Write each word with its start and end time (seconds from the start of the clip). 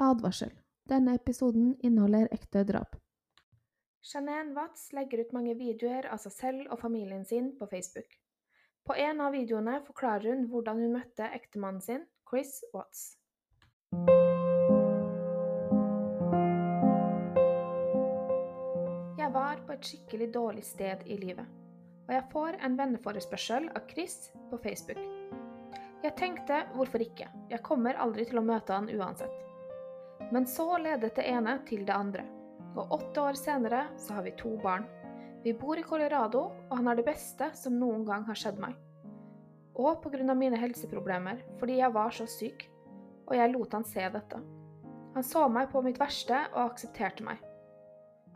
Advarsel. 0.00 0.50
Denne 0.88 1.14
episoden 1.14 1.74
inneholder 1.84 2.28
ekte 2.32 2.64
drap. 2.64 2.96
Janine 4.00 4.54
Watts 4.56 4.92
legger 4.96 5.20
ut 5.20 5.34
mange 5.36 5.52
videoer 5.58 6.06
av 6.08 6.22
seg 6.22 6.32
selv 6.32 6.70
og 6.72 6.80
familien 6.80 7.26
sin 7.28 7.50
på 7.58 7.68
Facebook. 7.68 8.16
På 8.88 8.96
en 8.96 9.20
av 9.20 9.36
videoene 9.36 9.76
forklarer 9.84 10.32
hun 10.32 10.46
hvordan 10.48 10.80
hun 10.80 10.94
møtte 10.96 11.28
ektemannen 11.36 11.84
sin, 11.84 12.06
Chris 12.30 12.62
Watts. 12.72 13.02
Jeg 19.20 19.30
var 19.36 19.60
på 19.66 19.76
et 19.76 19.92
skikkelig 19.92 20.30
dårlig 20.32 20.64
sted 20.64 21.04
i 21.04 21.20
livet, 21.20 21.44
og 22.08 22.16
jeg 22.16 22.24
får 22.32 22.56
en 22.64 22.80
venneforespørsel 22.80 23.68
av 23.76 23.84
Chris 23.92 24.16
på 24.48 24.64
Facebook. 24.64 25.04
Jeg 26.00 26.16
tenkte 26.16 26.64
hvorfor 26.72 27.04
ikke, 27.04 27.28
jeg 27.52 27.62
kommer 27.68 28.00
aldri 28.00 28.24
til 28.24 28.40
å 28.40 28.46
møte 28.48 28.72
han 28.72 28.88
uansett. 28.88 29.49
Men 30.30 30.46
så 30.46 30.78
ledet 30.78 31.16
det 31.16 31.26
ene 31.26 31.56
til 31.66 31.82
det 31.86 31.94
andre, 31.94 32.22
og 32.78 32.92
åtte 32.94 33.22
år 33.22 33.38
senere 33.38 33.86
så 33.98 34.14
har 34.16 34.26
vi 34.26 34.36
to 34.38 34.54
barn. 34.62 34.86
Vi 35.42 35.54
bor 35.56 35.78
i 35.78 35.82
Colorado, 35.82 36.44
og 36.68 36.76
han 36.76 36.90
er 36.90 37.00
det 37.00 37.06
beste 37.08 37.48
som 37.58 37.78
noen 37.80 38.04
gang 38.06 38.26
har 38.28 38.38
skjedd 38.38 38.60
meg. 38.62 38.76
Og 39.74 40.02
pga. 40.04 40.34
mine 40.34 40.58
helseproblemer, 40.60 41.42
fordi 41.58 41.80
jeg 41.80 41.94
var 41.94 42.10
så 42.14 42.26
syk, 42.28 42.66
og 43.26 43.36
jeg 43.36 43.52
lot 43.52 43.72
han 43.72 43.86
se 43.86 44.06
dette. 44.12 44.40
Han 45.14 45.26
så 45.26 45.48
meg 45.48 45.70
på 45.72 45.82
mitt 45.82 45.98
verste 45.98 46.44
og 46.52 46.68
aksepterte 46.68 47.24
meg. 47.26 47.40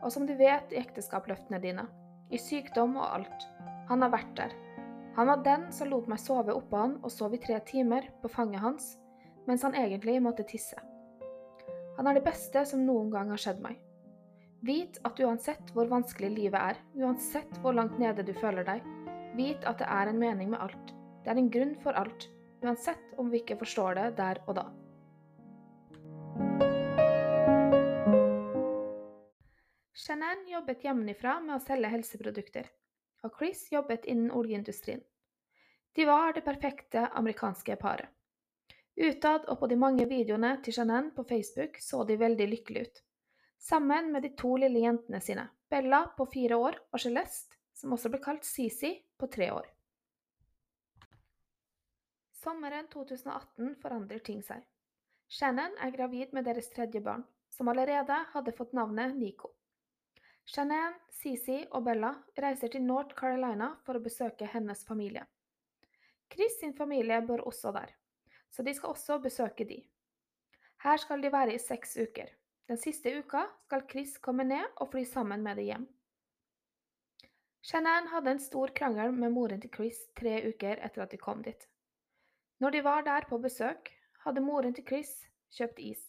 Og 0.03 0.11
som 0.11 0.25
du 0.27 0.33
vet 0.35 0.73
i 0.73 0.81
ekteskapsløftene 0.81 1.61
dine, 1.63 1.85
i 2.31 2.41
sykdom 2.41 2.97
og 2.97 3.07
alt, 3.07 3.47
han 3.87 4.01
har 4.01 4.11
vært 4.11 4.33
der. 4.35 4.55
Han 5.15 5.29
var 5.29 5.45
den 5.45 5.69
som 5.71 5.87
lot 5.87 6.09
meg 6.11 6.19
sove 6.19 6.51
oppå 6.57 6.81
han 6.81 6.97
og 7.03 7.13
sov 7.13 7.37
i 7.37 7.39
tre 7.39 7.61
timer 7.63 8.09
på 8.21 8.31
fanget 8.33 8.59
hans, 8.65 8.95
mens 9.47 9.63
han 9.63 9.77
egentlig 9.77 10.17
måtte 10.25 10.43
tisse. 10.49 10.75
Han 11.95 12.09
er 12.09 12.17
det 12.17 12.25
beste 12.25 12.65
som 12.67 12.83
noen 12.83 13.11
gang 13.13 13.29
har 13.31 13.39
skjedd 13.39 13.61
meg. 13.63 13.79
Vit 14.65 14.97
at 15.07 15.19
uansett 15.23 15.69
hvor 15.75 15.87
vanskelig 15.87 16.31
livet 16.33 16.59
er, 16.59 16.79
uansett 16.99 17.59
hvor 17.63 17.75
langt 17.77 17.99
nede 18.01 18.25
du 18.25 18.33
føler 18.35 18.65
deg, 18.67 18.83
vit 19.37 19.63
at 19.69 19.79
det 19.79 19.87
er 19.91 20.11
en 20.11 20.19
mening 20.19 20.51
med 20.51 20.63
alt. 20.65 20.95
Det 21.23 21.31
er 21.31 21.39
en 21.39 21.51
grunn 21.53 21.75
for 21.83 21.95
alt, 21.99 22.27
uansett 22.65 23.13
om 23.21 23.29
vi 23.31 23.43
ikke 23.43 23.59
forstår 23.61 23.99
det 23.99 24.07
der 24.19 24.41
og 24.45 24.57
da. 24.59 24.65
Shannon 29.95 30.43
jobbet 30.51 30.83
hjemmefra 30.85 31.39
med 31.41 31.55
å 31.55 31.63
selge 31.63 31.89
helseprodukter, 31.89 32.67
og 33.23 33.39
Chris 33.39 33.63
jobbet 33.71 34.03
innen 34.11 34.33
oljeindustrien. 34.35 35.01
De 35.95 36.05
var 36.05 36.35
det 36.35 36.43
perfekte 36.43 37.07
amerikanske 37.15 37.79
paret. 37.79 38.14
Utad 38.95 39.49
og 39.51 39.59
på 39.59 39.67
de 39.67 39.75
mange 39.75 40.05
videoene 40.07 40.53
til 40.63 40.77
Shannon 40.77 41.09
på 41.15 41.25
Facebook 41.27 41.81
så 41.83 42.05
de 42.07 42.15
veldig 42.15 42.47
lykkelige 42.47 42.87
ut. 42.87 43.01
Sammen 43.59 44.11
med 44.13 44.23
de 44.23 44.31
to 44.39 44.53
lille 44.61 44.83
jentene 44.85 45.19
sine, 45.19 45.49
Bella 45.69 46.05
på 46.15 46.27
fire 46.31 46.55
år 46.55 46.77
og 46.93 47.01
Celeste, 47.01 47.57
som 47.75 47.91
også 47.91 48.11
ble 48.13 48.21
kalt 48.23 48.45
Sisi, 48.47 48.93
på 49.19 49.27
tre 49.31 49.49
år. 49.51 49.67
Sommeren 52.39 52.87
2018 52.93 53.75
forandrer 53.81 54.21
ting 54.23 54.43
seg. 54.45 54.63
Shannon 55.27 55.75
er 55.81 55.91
gravid 55.91 56.31
med 56.37 56.45
deres 56.45 56.69
tredje 56.71 57.01
barn, 57.01 57.25
som 57.49 57.67
allerede 57.71 58.21
hadde 58.31 58.53
fått 58.55 58.75
navnet 58.77 59.15
Nico. 59.17 59.51
Shannon, 60.45 60.93
Sisi 61.09 61.63
og 61.71 61.87
Bella 61.87 62.13
reiser 62.37 62.71
til 62.71 62.85
North 62.85 63.17
Carolina 63.17 63.73
for 63.83 63.97
å 63.97 64.03
besøke 64.03 64.47
hennes 64.53 64.85
familie. 64.85 65.25
Chris 66.31 66.59
sin 66.61 66.75
familie 66.77 67.17
bor 67.25 67.41
også 67.49 67.73
der, 67.73 67.89
så 68.55 68.63
de 68.63 68.73
skal 68.73 68.95
også 68.95 69.19
besøke 69.19 69.67
de. 69.67 69.81
Her 70.83 70.97
skal 70.97 71.21
de 71.23 71.31
være 71.31 71.55
i 71.55 71.59
seks 71.59 71.97
uker. 71.97 72.29
Den 72.69 72.79
siste 72.79 73.11
uka 73.19 73.43
skal 73.65 73.83
Chris 73.91 74.17
komme 74.17 74.45
ned 74.47 74.65
og 74.77 74.89
fly 74.93 75.03
sammen 75.03 75.43
med 75.43 75.59
det 75.59 75.67
hjem. 75.67 75.85
Shanann 77.65 78.07
hadde 78.07 78.31
en 78.31 78.39
stor 78.39 78.71
krangel 78.77 79.13
med 79.13 79.33
moren 79.33 79.61
til 79.61 79.73
Chris 79.73 79.99
tre 80.17 80.37
uker 80.47 80.79
etter 80.85 81.03
at 81.03 81.11
de 81.11 81.17
kom 81.17 81.41
dit. 81.43 81.67
Når 82.61 82.75
de 82.75 82.83
var 82.85 83.01
der 83.03 83.25
på 83.29 83.39
besøk, 83.41 83.89
hadde 84.23 84.41
moren 84.45 84.73
til 84.73 84.85
Chris 84.87 85.11
kjøpt 85.57 85.81
is, 85.81 86.03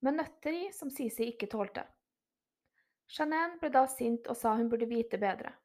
med 0.00 0.20
nøtter 0.20 0.56
i 0.56 0.68
som 0.76 0.92
Sisi 0.92 1.26
ikke 1.32 1.48
tålte. 1.50 1.86
Shanann 3.10 3.58
ble 3.58 3.72
da 3.74 3.86
sint 3.90 4.28
og 4.30 4.36
sa 4.38 4.54
hun 4.54 4.68
burde 4.70 4.88
vite 4.88 5.18
bedre. 5.18 5.56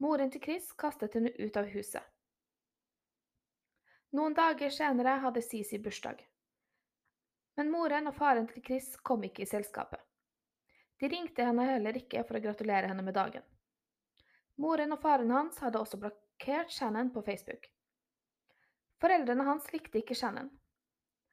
Moren 0.00 0.30
til 0.30 0.42
Chris 0.42 0.72
kastet 0.78 1.18
henne 1.18 1.34
ut 1.38 1.58
av 1.58 1.68
huset. 1.74 2.11
Noen 4.12 4.34
dager 4.36 4.70
senere 4.70 5.16
hadde 5.22 5.40
Sisi 5.40 5.78
bursdag. 5.80 6.18
Men 7.56 7.70
moren 7.72 8.10
og 8.10 8.16
faren 8.16 8.48
til 8.48 8.64
Chris 8.64 8.90
kom 9.08 9.22
ikke 9.24 9.44
i 9.44 9.48
selskapet. 9.48 10.00
De 11.00 11.08
ringte 11.08 11.44
henne 11.46 11.64
heller 11.66 11.96
ikke 11.96 12.20
for 12.28 12.36
å 12.36 12.42
gratulere 12.44 12.90
henne 12.90 13.04
med 13.06 13.16
dagen. 13.16 13.44
Moren 14.60 14.92
og 14.92 15.00
faren 15.00 15.32
hans 15.32 15.56
hadde 15.64 15.80
også 15.80 16.00
blokkert 16.02 16.70
Shannon 16.70 17.08
på 17.14 17.22
Facebook. 17.24 17.64
Foreldrene 19.00 19.48
hans 19.48 19.70
likte 19.72 20.02
ikke 20.02 20.14
Shannon. 20.14 20.52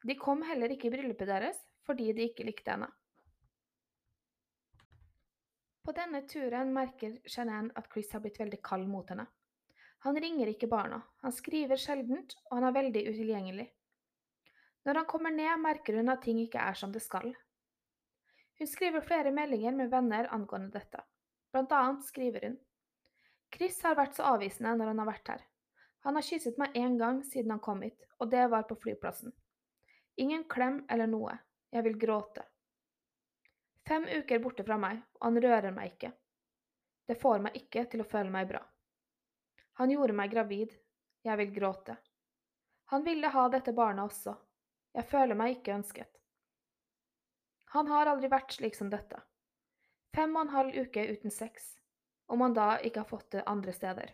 De 0.07 0.15
kom 0.15 0.41
heller 0.47 0.71
ikke 0.71 0.87
i 0.87 0.93
bryllupet 0.93 1.27
deres 1.27 1.59
fordi 1.89 2.13
de 2.15 2.29
ikke 2.29 2.47
likte 2.47 2.71
henne. 2.71 2.87
På 5.83 5.91
denne 5.97 6.23
turen 6.31 6.71
merker 6.71 7.19
Shannon 7.27 7.73
at 7.75 7.91
Chris 7.91 8.11
har 8.15 8.23
blitt 8.23 8.39
veldig 8.39 8.61
kald 8.63 8.87
mot 8.87 9.09
henne. 9.11 9.27
Han 10.05 10.15
ringer 10.21 10.47
ikke 10.47 10.69
barna, 10.71 11.01
han 11.23 11.33
skriver 11.35 11.79
sjeldent, 11.79 12.37
og 12.47 12.57
han 12.57 12.69
er 12.69 12.75
veldig 12.77 13.03
utilgjengelig. 13.09 13.67
Når 14.87 15.01
han 15.01 15.07
kommer 15.11 15.33
ned, 15.35 15.51
merker 15.59 15.99
hun 15.99 16.11
at 16.13 16.23
ting 16.23 16.39
ikke 16.39 16.61
er 16.63 16.77
som 16.79 16.93
det 16.95 17.01
skal. 17.03 17.33
Hun 18.59 18.67
skriver 18.67 19.03
flere 19.03 19.31
meldinger 19.35 19.75
med 19.75 19.91
venner 19.91 20.29
angående 20.35 20.71
dette. 20.71 21.03
Blant 21.51 21.75
annet 21.75 22.07
skriver 22.07 22.47
hun 22.47 22.57
Chris 23.55 23.81
har 23.83 23.97
vært 23.97 24.15
så 24.15 24.27
avvisende 24.35 24.75
når 24.77 24.91
han 24.91 25.01
har 25.01 25.09
vært 25.09 25.31
her. 25.33 25.45
Han 26.05 26.15
har 26.15 26.23
kysset 26.23 26.59
meg 26.61 26.75
én 26.79 26.97
gang 26.99 27.23
siden 27.25 27.51
han 27.51 27.63
kom 27.63 27.81
hit, 27.83 28.03
og 28.19 28.31
det 28.31 28.45
var 28.51 28.67
på 28.69 28.77
flyplassen. 28.79 29.33
Ingen 30.15 30.45
klem 30.51 30.83
eller 30.89 31.07
noe. 31.07 31.35
Jeg 31.71 31.85
vil 31.85 31.97
gråte. 32.01 32.43
Fem 33.87 34.05
uker 34.05 34.39
borte 34.41 34.63
fra 34.65 34.77
meg, 34.77 35.01
og 35.19 35.27
han 35.27 35.41
rører 35.43 35.73
meg 35.75 35.93
ikke. 35.93 36.11
Det 37.09 37.17
får 37.19 37.43
meg 37.45 37.57
ikke 37.57 37.83
til 37.91 38.03
å 38.03 38.07
føle 38.09 38.31
meg 38.33 38.47
bra. 38.49 38.61
Han 39.79 39.91
gjorde 39.93 40.13
meg 40.13 40.31
gravid. 40.33 40.73
Jeg 41.23 41.39
vil 41.39 41.51
gråte. 41.55 41.95
Han 42.91 43.03
ville 43.05 43.29
ha 43.31 43.43
dette 43.51 43.71
barnet 43.75 44.09
også. 44.09 44.33
Jeg 44.97 45.07
føler 45.07 45.37
meg 45.39 45.53
ikke 45.57 45.77
ønsket. 45.77 46.09
Han 47.75 47.87
har 47.87 48.09
aldri 48.11 48.27
vært 48.33 48.51
slik 48.55 48.75
som 48.75 48.89
dette. 48.91 49.21
Fem 50.15 50.35
og 50.35 50.41
en 50.41 50.51
halv 50.55 50.75
uke 50.83 51.05
uten 51.13 51.31
sex, 51.31 51.77
om 52.27 52.41
han 52.41 52.57
da 52.57 52.73
ikke 52.83 53.05
har 53.05 53.11
fått 53.11 53.29
det 53.37 53.45
andre 53.47 53.75
steder. 53.77 54.11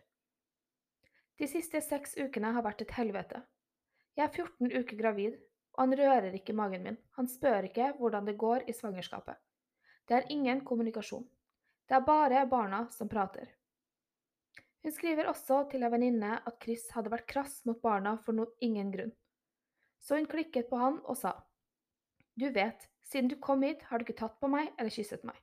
De 1.39 1.47
siste 1.49 1.81
seks 1.81 2.17
ukene 2.19 2.51
har 2.53 2.67
vært 2.67 2.85
et 2.85 2.93
helvete. 2.99 3.41
Jeg 4.19 4.27
er 4.27 4.37
14 4.45 4.69
uker 4.69 5.01
gravid, 5.01 5.41
og 5.75 5.85
han 5.85 5.97
rører 5.97 6.35
ikke 6.37 6.55
magen 6.55 6.85
min, 6.85 7.01
han 7.17 7.31
spør 7.31 7.71
ikke 7.71 7.93
hvordan 7.97 8.27
det 8.27 8.37
går 8.37 8.69
i 8.69 8.75
svangerskapet. 8.75 9.39
Det 10.05 10.19
er 10.19 10.31
ingen 10.35 10.61
kommunikasjon. 10.67 11.25
Det 11.89 11.95
er 11.97 12.05
bare 12.05 12.45
barna 12.45 12.85
som 12.93 13.09
prater. 13.09 13.49
Hun 14.85 14.94
skriver 14.94 15.25
også 15.25 15.63
til 15.72 15.81
en 15.81 15.90
venninne 15.90 16.35
at 16.46 16.57
Chris 16.62 16.84
hadde 16.94 17.09
vært 17.09 17.25
krass 17.25 17.56
mot 17.66 17.79
barna 17.81 18.12
for 18.22 18.38
no 18.38 18.44
ingen 18.62 18.91
grunn. 18.94 19.16
Så 19.97 20.19
hun 20.19 20.28
klikket 20.29 20.69
på 20.69 20.78
han 20.78 21.00
og 21.09 21.18
sa, 21.18 21.31
Du 22.38 22.51
vet, 22.53 22.85
siden 23.01 23.31
du 23.31 23.40
kom 23.41 23.66
hit, 23.66 23.81
har 23.90 23.97
du 23.97 24.06
ikke 24.06 24.19
tatt 24.19 24.38
på 24.38 24.51
meg 24.51 24.69
eller 24.78 24.94
kysset 24.94 25.25
meg. 25.25 25.40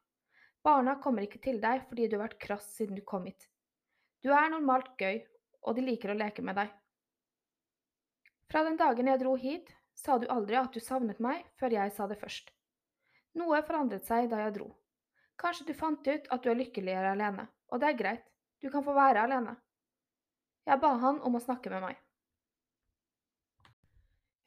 Barna 0.63 0.95
kommer 1.03 1.27
ikke 1.27 1.43
til 1.43 1.59
deg 1.59 1.83
fordi 1.89 2.07
du 2.07 2.15
har 2.21 2.29
vært 2.29 2.39
krass 2.47 2.71
siden 2.77 2.95
du 2.95 3.03
kom 3.03 3.27
hit. 3.27 3.49
Du 4.23 4.31
er 4.31 4.47
normalt 4.55 4.95
gøy, 4.95 5.25
og 5.67 5.75
de 5.75 5.89
liker 5.91 6.15
å 6.15 6.19
leke 6.23 6.47
med 6.47 6.61
deg. 6.63 6.71
Fra 8.47 8.63
den 8.63 8.79
dagen 8.79 9.11
jeg 9.11 9.25
dro 9.25 9.35
hit, 9.35 9.75
sa 9.99 10.21
du 10.23 10.31
aldri 10.31 10.61
at 10.61 10.71
du 10.71 10.79
savnet 10.79 11.19
meg 11.19 11.43
før 11.59 11.75
jeg 11.81 11.97
sa 11.97 12.07
det 12.07 12.23
først. 12.23 12.55
Noe 13.43 13.59
forandret 13.67 14.07
seg 14.07 14.31
da 14.31 14.45
jeg 14.45 14.55
dro. 14.61 14.71
Kanskje 15.35 15.73
du 15.73 15.75
fant 15.75 16.07
ut 16.07 16.31
at 16.31 16.45
du 16.45 16.53
er 16.53 16.63
lykkeligere 16.63 17.17
alene, 17.17 17.51
og 17.75 17.83
det 17.83 17.91
er 17.91 17.99
greit, 17.99 18.29
du 18.63 18.71
kan 18.71 18.85
få 18.85 18.95
være 18.95 19.27
alene. 19.27 19.57
Jeg 20.67 20.79
ba 20.81 20.95
han 21.03 21.21
om 21.27 21.37
å 21.37 21.43
snakke 21.43 21.71
med 21.73 21.83
meg. 21.83 22.01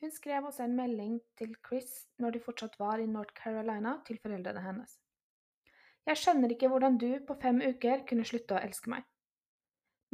Hun 0.02 0.12
skrev 0.12 0.46
også 0.48 0.64
en 0.64 0.76
melding 0.78 1.18
til 1.40 1.56
Chris 1.68 2.06
når 2.22 2.36
de 2.36 2.44
fortsatt 2.46 2.78
var 2.80 3.02
i 3.02 3.10
North 3.10 3.36
Carolina, 3.36 3.98
til 4.08 4.20
foreldrene 4.24 4.64
hennes. 4.64 4.96
Jeg 6.06 6.22
skjønner 6.22 6.54
ikke 6.54 6.70
hvordan 6.70 7.00
du 7.02 7.10
på 7.28 7.36
fem 7.42 7.62
uker 7.66 8.04
kunne 8.08 8.28
slutte 8.28 8.56
å 8.56 8.62
elske 8.62 8.92
meg. 8.94 9.06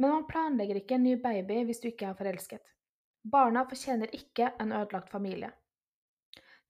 Men 0.00 0.14
man 0.16 0.28
planlegger 0.30 0.80
ikke 0.80 0.96
en 0.96 1.04
ny 1.06 1.16
baby 1.20 1.60
hvis 1.68 1.82
du 1.82 1.90
ikke 1.90 2.08
er 2.10 2.18
forelsket. 2.18 2.70
Barna 3.22 3.66
fortjener 3.68 4.10
ikke 4.16 4.48
en 4.62 4.72
ødelagt 4.72 5.12
familie. 5.12 5.52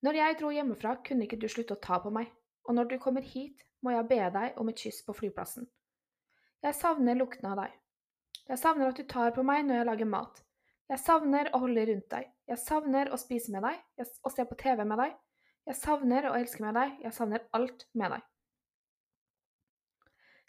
Når 0.02 0.19
jeg 0.19 0.38
dro 0.40 0.50
hjemmefra, 0.50 0.96
kunne 1.06 1.25
ikke 1.29 1.38
du 1.38 1.46
slutte 1.49 1.79
å 1.79 1.84
ta 1.84 2.00
på 2.02 2.11
meg, 2.12 2.26
og 2.67 2.75
når 2.75 2.90
du 2.90 2.96
kommer 2.99 3.23
hit, 3.23 3.62
må 3.81 3.94
jeg 3.94 4.08
be 4.11 4.19
deg 4.34 4.58
om 4.61 4.69
et 4.69 4.82
kyss 4.82 5.00
på 5.06 5.14
flyplassen. 5.14 5.69
Jeg 6.62 6.78
savner 6.78 7.18
lukten 7.18 7.48
av 7.50 7.58
deg. 7.58 7.72
Jeg 8.46 8.58
savner 8.60 8.92
at 8.92 8.98
du 8.98 9.06
tar 9.10 9.32
på 9.34 9.42
meg 9.46 9.64
når 9.66 9.80
jeg 9.80 9.88
lager 9.88 10.10
mat. 10.12 10.42
Jeg 10.92 11.00
savner 11.02 11.50
å 11.50 11.62
holde 11.62 11.86
rundt 11.88 12.08
deg. 12.12 12.28
Jeg 12.50 12.60
savner 12.62 13.10
å 13.10 13.18
spise 13.18 13.54
med 13.54 13.64
deg 13.66 14.06
og 14.22 14.30
se 14.34 14.44
på 14.46 14.58
TV 14.60 14.84
med 14.84 15.00
deg. 15.02 15.16
Jeg 15.66 15.78
savner 15.78 16.26
å 16.28 16.34
elske 16.36 16.62
med 16.62 16.74
deg, 16.74 16.94
jeg 17.04 17.14
savner 17.14 17.42
alt 17.56 17.86
med 17.98 18.14
deg. 18.16 18.22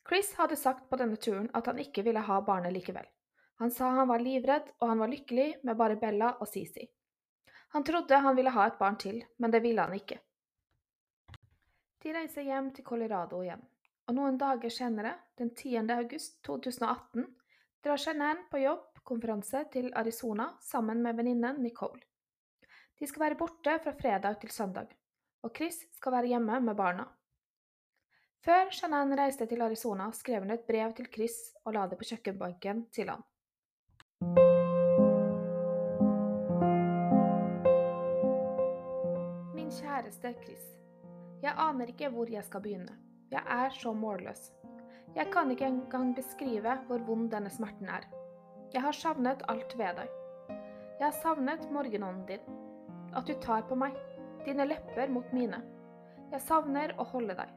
Chris 0.09 0.33
hadde 0.35 0.57
sagt 0.59 0.89
på 0.89 0.99
denne 0.99 1.17
turen 1.21 1.49
at 1.57 1.69
han 1.69 1.79
ikke 1.79 2.03
ville 2.05 2.21
ha 2.27 2.39
barnet 2.45 2.73
likevel. 2.75 3.05
Han 3.61 3.71
sa 3.71 3.91
han 3.95 4.09
var 4.09 4.19
livredd, 4.19 4.69
og 4.81 4.89
han 4.89 4.99
var 4.99 5.11
lykkelig 5.13 5.47
med 5.63 5.77
bare 5.79 5.97
Bella 6.01 6.33
og 6.41 6.49
Sisi. 6.49 6.89
Han 7.73 7.85
trodde 7.87 8.21
han 8.25 8.35
ville 8.35 8.53
ha 8.53 8.67
et 8.67 8.77
barn 8.77 8.97
til, 9.01 9.21
men 9.37 9.53
det 9.53 9.63
ville 9.63 9.81
han 9.81 9.95
ikke. 9.97 10.19
De 12.03 12.13
reiser 12.13 12.45
hjem 12.49 12.73
til 12.75 12.85
Colorado 12.85 13.39
igjen, 13.45 13.61
og 14.07 14.17
noen 14.17 14.37
dager 14.39 14.71
senere, 14.73 15.13
den 15.39 15.53
10. 15.55 15.77
august 15.95 16.41
2018, 16.43 17.27
drar 17.83 17.99
Shanann 17.99 18.45
på 18.51 18.59
jobbkonferanse 18.63 19.65
til 19.71 19.91
Arizona 19.95 20.49
sammen 20.61 21.03
med 21.03 21.15
venninnen 21.19 21.61
Nicole. 21.63 22.01
De 22.99 23.07
skal 23.07 23.27
være 23.27 23.39
borte 23.39 23.77
fra 23.83 23.93
fredag 23.99 24.39
til 24.41 24.51
søndag, 24.51 24.91
og 25.43 25.53
Chris 25.55 25.81
skal 25.95 26.17
være 26.17 26.33
hjemme 26.33 26.59
med 26.63 26.75
barna. 26.75 27.07
Før 28.43 28.71
Shanann 28.75 29.15
reiste 29.15 29.47
til 29.47 29.61
Arizona, 29.63 30.09
skrev 30.11 30.43
hun 30.43 30.51
et 30.51 30.65
brev 30.67 30.91
til 30.97 31.07
Chris 31.13 31.37
og 31.63 31.77
la 31.77 31.85
det 31.87 31.99
på 31.99 32.09
kjøkkenbenken 32.11 32.85
til 32.91 33.11
han. 33.13 33.23
Min 39.55 39.71
kjæreste 39.71 40.35
Chris. 40.43 40.67
Jeg 41.43 41.55
aner 41.55 41.95
ikke 41.95 42.11
hvor 42.11 42.27
jeg 42.31 42.43
skal 42.43 42.63
begynne. 42.63 43.12
Jeg 43.33 43.41
er 43.49 43.71
så 43.73 43.93
målløs. 43.97 44.51
Jeg 45.15 45.31
kan 45.33 45.51
ikke 45.51 45.65
engang 45.65 46.11
beskrive 46.15 46.75
hvor 46.87 47.01
vond 47.07 47.31
denne 47.31 47.49
smerten 47.49 47.89
er. 47.89 48.05
Jeg 48.73 48.81
har 48.81 48.93
savnet 48.93 49.41
alt 49.49 49.73
ved 49.77 49.97
deg. 49.97 50.11
Jeg 50.99 51.05
har 51.07 51.15
savnet 51.21 51.65
morgenånden 51.73 52.27
din. 52.27 52.59
At 53.17 53.25
du 53.25 53.33
tar 53.41 53.65
på 53.69 53.75
meg. 53.75 53.97
Dine 54.45 54.67
lepper 54.69 55.09
mot 55.09 55.33
mine. 55.33 55.63
Jeg 56.29 56.45
savner 56.45 56.93
å 57.01 57.07
holde 57.09 57.33
deg. 57.39 57.49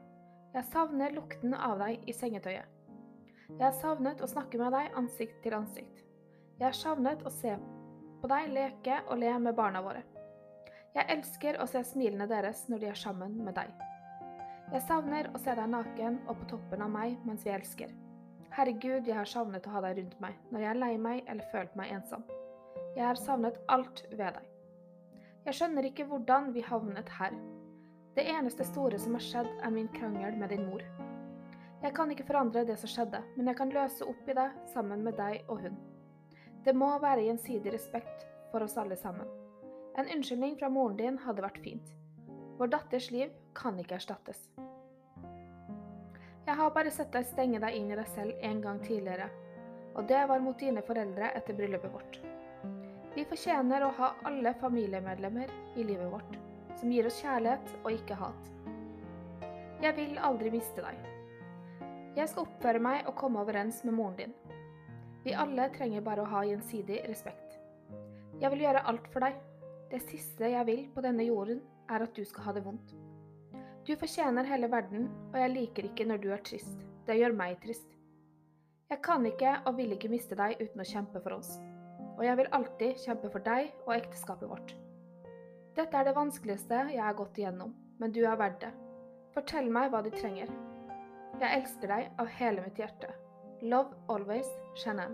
Jeg 0.55 0.65
savner 0.71 1.13
lukten 1.13 1.53
av 1.53 1.77
deg 1.83 2.09
i 2.09 2.15
sengetøyet. 2.15 2.65
Jeg 3.51 3.63
har 3.63 3.77
savnet 3.77 4.21
å 4.21 4.29
snakke 4.31 4.57
med 4.57 4.73
deg 4.73 4.97
ansikt 4.97 5.43
til 5.43 5.57
ansikt. 5.59 6.01
Jeg 6.57 6.65
har 6.71 6.77
savnet 6.77 7.21
å 7.21 7.33
se 7.33 7.53
på 8.21 8.29
deg 8.31 8.49
leke 8.49 9.03
og 9.11 9.21
le 9.21 9.35
med 9.45 9.53
barna 9.55 9.83
våre. 9.85 10.01
Jeg 10.95 11.05
elsker 11.13 11.61
å 11.61 11.69
se 11.69 11.83
smilene 11.85 12.25
deres 12.29 12.65
når 12.71 12.81
de 12.81 12.89
er 12.89 12.97
sammen 12.97 13.37
med 13.45 13.53
deg. 13.59 13.69
Jeg 14.67 14.83
savner 14.83 15.29
å 15.31 15.39
se 15.39 15.53
deg 15.55 15.69
naken 15.71 16.17
og 16.27 16.41
på 16.41 16.45
toppen 16.51 16.81
av 16.83 16.89
meg 16.91 17.13
mens 17.23 17.45
vi 17.47 17.53
elsker. 17.55 17.91
Herregud, 18.51 19.05
jeg 19.07 19.15
har 19.15 19.29
savnet 19.29 19.63
å 19.63 19.75
ha 19.77 19.81
deg 19.85 20.01
rundt 20.01 20.17
meg 20.19 20.35
når 20.51 20.63
jeg 20.63 20.69
er 20.73 20.79
lei 20.81 20.89
meg 20.99 21.21
eller 21.31 21.47
følt 21.53 21.75
meg 21.79 21.93
ensom. 21.95 22.25
Jeg 22.97 23.05
har 23.05 23.21
savnet 23.21 23.61
alt 23.71 24.01
ved 24.11 24.35
deg. 24.35 24.49
Jeg 25.47 25.55
skjønner 25.55 25.87
ikke 25.87 26.07
hvordan 26.09 26.49
vi 26.51 26.65
havnet 26.67 27.11
her. 27.15 27.37
Det 28.17 28.25
eneste 28.27 28.65
store 28.67 28.99
som 28.99 29.15
har 29.15 29.23
skjedd, 29.23 29.47
er 29.63 29.71
min 29.71 29.87
krangel 29.93 30.35
med 30.35 30.51
din 30.51 30.65
mor. 30.67 30.83
Jeg 31.79 31.93
kan 31.95 32.11
ikke 32.11 32.25
forandre 32.27 32.65
det 32.67 32.75
som 32.81 32.91
skjedde, 32.91 33.21
men 33.37 33.47
jeg 33.47 33.59
kan 33.61 33.71
løse 33.71 34.03
opp 34.03 34.27
i 34.27 34.35
det 34.35 34.49
sammen 34.73 35.05
med 35.05 35.15
deg 35.15 35.47
og 35.47 35.61
hun. 35.63 35.77
Det 36.65 36.73
må 36.75 36.89
være 36.99 37.23
gjensidig 37.29 37.71
respekt 37.77 38.27
for 38.51 38.67
oss 38.67 38.75
alle 38.81 38.99
sammen. 38.99 39.31
En 39.95 40.11
unnskyldning 40.17 40.59
fra 40.59 40.67
moren 40.67 40.99
din 40.99 41.21
hadde 41.23 41.45
vært 41.45 41.63
fint. 41.63 41.95
Vår 42.57 42.67
datters 42.67 43.11
liv 43.11 43.29
kan 43.53 43.77
ikke 43.79 43.99
erstattes. 43.99 44.39
Jeg 46.47 46.55
har 46.57 46.71
bare 46.73 46.89
sett 46.93 47.11
deg 47.13 47.27
stenge 47.29 47.59
deg 47.61 47.75
inn 47.77 47.91
i 47.91 47.97
deg 47.99 48.07
selv 48.15 48.39
en 48.49 48.63
gang 48.63 48.79
tidligere, 48.81 49.27
og 49.93 50.07
det 50.09 50.23
var 50.29 50.41
mot 50.41 50.57
dine 50.57 50.81
foreldre 50.87 51.29
etter 51.37 51.57
bryllupet 51.57 51.93
vårt. 51.93 52.17
Vi 53.13 53.25
fortjener 53.29 53.85
å 53.85 53.91
ha 53.99 54.09
alle 54.29 54.55
familiemedlemmer 54.61 55.53
i 55.77 55.85
livet 55.85 56.09
vårt, 56.09 56.39
som 56.79 56.89
gir 56.93 57.05
oss 57.09 57.21
kjærlighet 57.21 57.75
og 57.83 57.91
ikke 57.93 58.17
hat. 58.23 58.51
Jeg 59.83 59.93
vil 59.99 60.17
aldri 60.25 60.49
miste 60.57 60.81
deg. 60.81 60.97
Jeg 62.17 62.31
skal 62.31 62.47
oppføre 62.47 62.81
meg 62.81 63.05
og 63.05 63.19
komme 63.21 63.45
overens 63.45 63.83
med 63.85 63.99
moren 63.99 64.17
din. 64.17 64.37
Vi 65.21 65.37
alle 65.37 65.69
trenger 65.77 66.01
bare 66.01 66.25
å 66.25 66.31
ha 66.33 66.45
gjensidig 66.47 67.03
respekt. 67.05 67.59
Jeg 68.41 68.49
vil 68.53 68.65
gjøre 68.65 68.85
alt 68.89 69.13
for 69.13 69.25
deg. 69.25 69.37
Det 69.91 70.01
siste 70.09 70.49
jeg 70.49 70.65
vil 70.65 70.87
på 70.95 71.05
denne 71.05 71.25
jorden, 71.27 71.61
er 71.89 72.05
at 72.05 72.15
du 72.15 72.23
skal 72.25 72.47
ha 72.47 72.55
det 72.57 72.65
vondt. 72.65 72.93
Du 73.87 73.93
fortjener 73.95 74.47
hele 74.47 74.67
verden, 74.71 75.07
og 75.31 75.37
jeg 75.39 75.53
liker 75.53 75.87
ikke 75.87 76.07
når 76.09 76.23
du 76.23 76.31
er 76.35 76.43
trist. 76.43 76.81
Det 77.07 77.15
gjør 77.15 77.35
meg 77.37 77.59
trist. 77.63 77.87
Jeg 78.91 79.01
kan 79.03 79.25
ikke 79.27 79.53
og 79.65 79.77
vil 79.77 79.93
ikke 79.95 80.11
miste 80.11 80.35
deg 80.39 80.59
uten 80.61 80.83
å 80.83 80.87
kjempe 80.87 81.21
for 81.23 81.37
oss. 81.37 81.53
Og 82.17 82.23
jeg 82.25 82.39
vil 82.39 82.51
alltid 82.55 82.99
kjempe 83.03 83.31
for 83.31 83.43
deg 83.45 83.71
og 83.85 83.93
ekteskapet 83.95 84.51
vårt. 84.51 84.73
Dette 85.77 85.99
er 85.99 86.07
det 86.07 86.15
vanskeligste 86.17 86.87
jeg 86.91 87.03
har 87.03 87.15
gått 87.15 87.37
igjennom, 87.39 87.75
men 87.99 88.15
du 88.15 88.23
er 88.25 88.39
verdt 88.39 88.63
det. 88.65 88.73
Fortell 89.35 89.69
meg 89.71 89.91
hva 89.93 90.01
du 90.03 90.09
trenger. 90.15 90.51
Jeg 91.37 91.61
elsker 91.61 91.91
deg 91.93 92.07
av 92.17 92.31
hele 92.39 92.63
mitt 92.65 92.79
hjerte. 92.81 93.11
Love 93.61 93.93
always, 94.09 94.49
Shannon. 94.75 95.13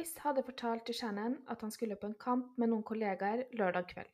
Chris 0.00 0.14
hadde 0.24 0.40
fortalt 0.40 0.86
til 0.88 0.96
Shannon 0.96 1.34
at 1.52 1.60
han 1.60 1.72
skulle 1.74 1.96
på 2.00 2.08
en 2.08 2.14
kamp 2.16 2.54
med 2.56 2.70
noen 2.70 2.84
kollegaer 2.88 3.42
lørdag 3.52 3.90
kveld, 3.90 4.06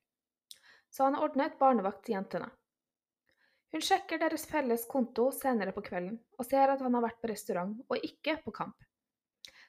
så 0.91 1.05
han 1.07 1.19
ordnet 1.23 1.61
barnevakt 1.61 2.01
til 2.09 2.17
jentene. 2.17 2.49
Hun 3.71 3.85
sjekker 3.89 4.19
deres 4.19 4.49
felles 4.51 4.83
konto 4.91 5.29
senere 5.37 5.71
på 5.77 5.85
kvelden 5.87 6.17
og 6.41 6.49
ser 6.49 6.73
at 6.73 6.83
han 6.83 6.97
har 6.99 7.05
vært 7.05 7.21
på 7.23 7.31
restaurant 7.31 7.77
og 7.87 8.09
ikke 8.09 8.35
på 8.43 8.55
kamp. 8.57 8.75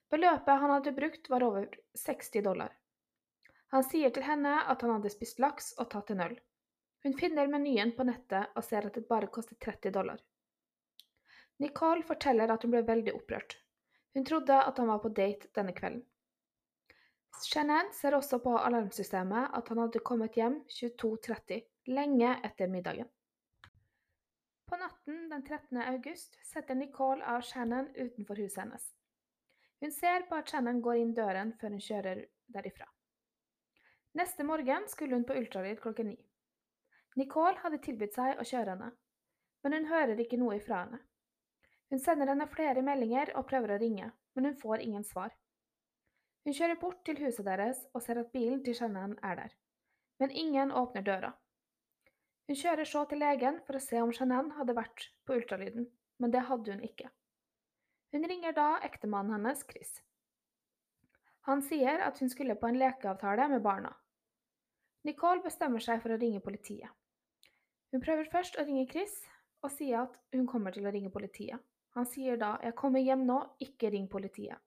Beløpet 0.09 0.63
han 0.63 0.73
hadde 0.73 0.95
brukt, 0.97 1.29
var 1.29 1.45
over 1.45 1.69
60 2.07 2.41
dollar. 2.49 2.73
Han 3.75 3.85
sier 3.85 4.09
til 4.09 4.25
henne 4.25 4.55
at 4.73 4.81
han 4.81 4.95
hadde 4.95 5.13
spist 5.13 5.37
laks 5.45 5.69
og 5.77 5.91
tatt 5.93 6.15
en 6.15 6.25
øl. 6.25 6.35
Hun 7.05 7.17
finner 7.21 7.53
menyen 7.53 7.93
på 7.93 8.09
nettet 8.09 8.57
og 8.57 8.65
ser 8.65 8.89
at 8.89 8.97
det 8.97 9.05
bare 9.05 9.29
koster 9.29 9.61
30 9.69 9.93
dollar. 10.01 10.25
Nicole 11.61 12.01
forteller 12.09 12.57
at 12.57 12.65
hun 12.65 12.73
ble 12.73 12.85
veldig 12.89 13.13
opprørt. 13.21 13.59
Hun 14.15 14.25
trodde 14.25 14.62
at 14.63 14.77
han 14.77 14.88
var 14.88 15.01
på 15.04 15.09
date 15.09 15.50
denne 15.56 15.74
kvelden. 15.75 16.04
Shannon 17.45 17.92
ser 17.94 18.15
også 18.18 18.39
på 18.42 18.56
alarmsystemet 18.57 19.51
at 19.54 19.68
han 19.69 19.81
hadde 19.83 20.01
kommet 20.06 20.38
hjem 20.39 20.62
22.30, 20.74 21.62
lenge 21.94 22.31
etter 22.48 22.71
middagen. 22.71 23.09
På 24.68 24.75
natten 24.75 25.30
den 25.31 25.44
13. 25.45 25.77
august 25.83 26.39
setter 26.44 26.75
Nicole 26.75 27.24
av 27.24 27.45
Shannon 27.45 27.88
utenfor 27.95 28.42
huset 28.42 28.63
hennes. 28.63 28.88
Hun 29.80 29.94
ser 29.94 30.25
på 30.30 30.36
at 30.36 30.50
Shannon 30.50 30.81
går 30.81 31.03
inn 31.03 31.13
døren 31.15 31.53
før 31.62 31.75
hun 31.75 31.83
kjører 31.83 32.25
derifra. 32.51 32.89
Neste 34.18 34.43
morgen 34.43 34.89
skulle 34.89 35.15
hun 35.15 35.27
på 35.29 35.38
ultralyd 35.38 35.79
klokken 35.84 36.10
ni. 36.12 36.17
Nicole 37.17 37.62
hadde 37.62 37.79
tilbudt 37.86 38.17
seg 38.17 38.41
å 38.41 38.46
kjøre 38.46 38.74
henne, 38.74 38.89
men 39.63 39.77
hun 39.77 39.88
hører 39.91 40.20
ikke 40.22 40.39
noe 40.41 40.58
ifra 40.58 40.84
henne. 40.84 41.00
Hun 41.89 42.01
sender 42.03 42.27
henne 42.27 42.48
flere 42.51 42.84
meldinger 42.84 43.32
og 43.39 43.48
prøver 43.48 43.75
å 43.75 43.82
ringe, 43.82 44.10
men 44.36 44.50
hun 44.50 44.58
får 44.60 44.84
ingen 44.84 45.06
svar. 45.08 45.32
Hun 46.44 46.56
kjører 46.56 46.79
bort 46.79 47.00
til 47.08 47.20
huset 47.20 47.48
deres 47.48 47.79
og 47.94 48.03
ser 48.03 48.20
at 48.22 48.32
bilen 48.32 48.63
til 48.63 48.75
Shannon 48.75 49.15
er 49.24 49.39
der, 49.39 49.53
men 50.20 50.32
ingen 50.32 50.72
åpner 50.72 51.06
døra. 51.08 51.32
Hun 52.48 52.56
kjører 52.56 52.88
så 52.88 53.03
til 53.08 53.20
legen 53.24 53.62
for 53.67 53.75
å 53.75 53.84
se 53.84 54.01
om 54.03 54.12
Shannon 54.15 54.53
hadde 54.56 54.75
vært 54.75 55.10
på 55.27 55.36
ultralyden, 55.36 55.88
men 56.20 56.32
det 56.32 56.46
hadde 56.48 56.75
hun 56.75 56.84
ikke. 56.88 57.10
Hun 58.15 58.27
ringer 58.32 58.56
da 58.56 58.67
ektemannen 58.88 59.36
hennes, 59.36 59.63
Chris. 59.67 59.98
Han 61.48 61.63
sier 61.63 62.03
at 62.03 62.20
hun 62.20 62.32
skulle 62.32 62.56
på 62.60 62.67
en 62.67 62.79
lekeavtale 62.79 63.48
med 63.51 63.63
barna. 63.63 63.94
Nicole 65.08 65.44
bestemmer 65.44 65.84
seg 65.84 66.01
for 66.03 66.12
å 66.15 66.20
ringe 66.20 66.44
politiet. 66.44 66.91
Hun 67.91 68.03
prøver 68.03 68.27
først 68.32 68.60
å 68.60 68.65
ringe 68.67 68.88
Chris 68.91 69.22
og 69.63 69.72
sier 69.72 70.01
at 70.03 70.15
hun 70.36 70.48
kommer 70.48 70.75
til 70.75 70.88
å 70.88 70.91
ringe 70.91 71.12
politiet. 71.12 71.60
Han 71.98 72.06
sier 72.06 72.38
da 72.38 72.60
'jeg 72.62 72.75
kommer 72.75 73.01
hjem 73.01 73.25
nå, 73.25 73.36
ikke 73.60 73.89
ring 73.89 74.08
politiet'. 74.08 74.60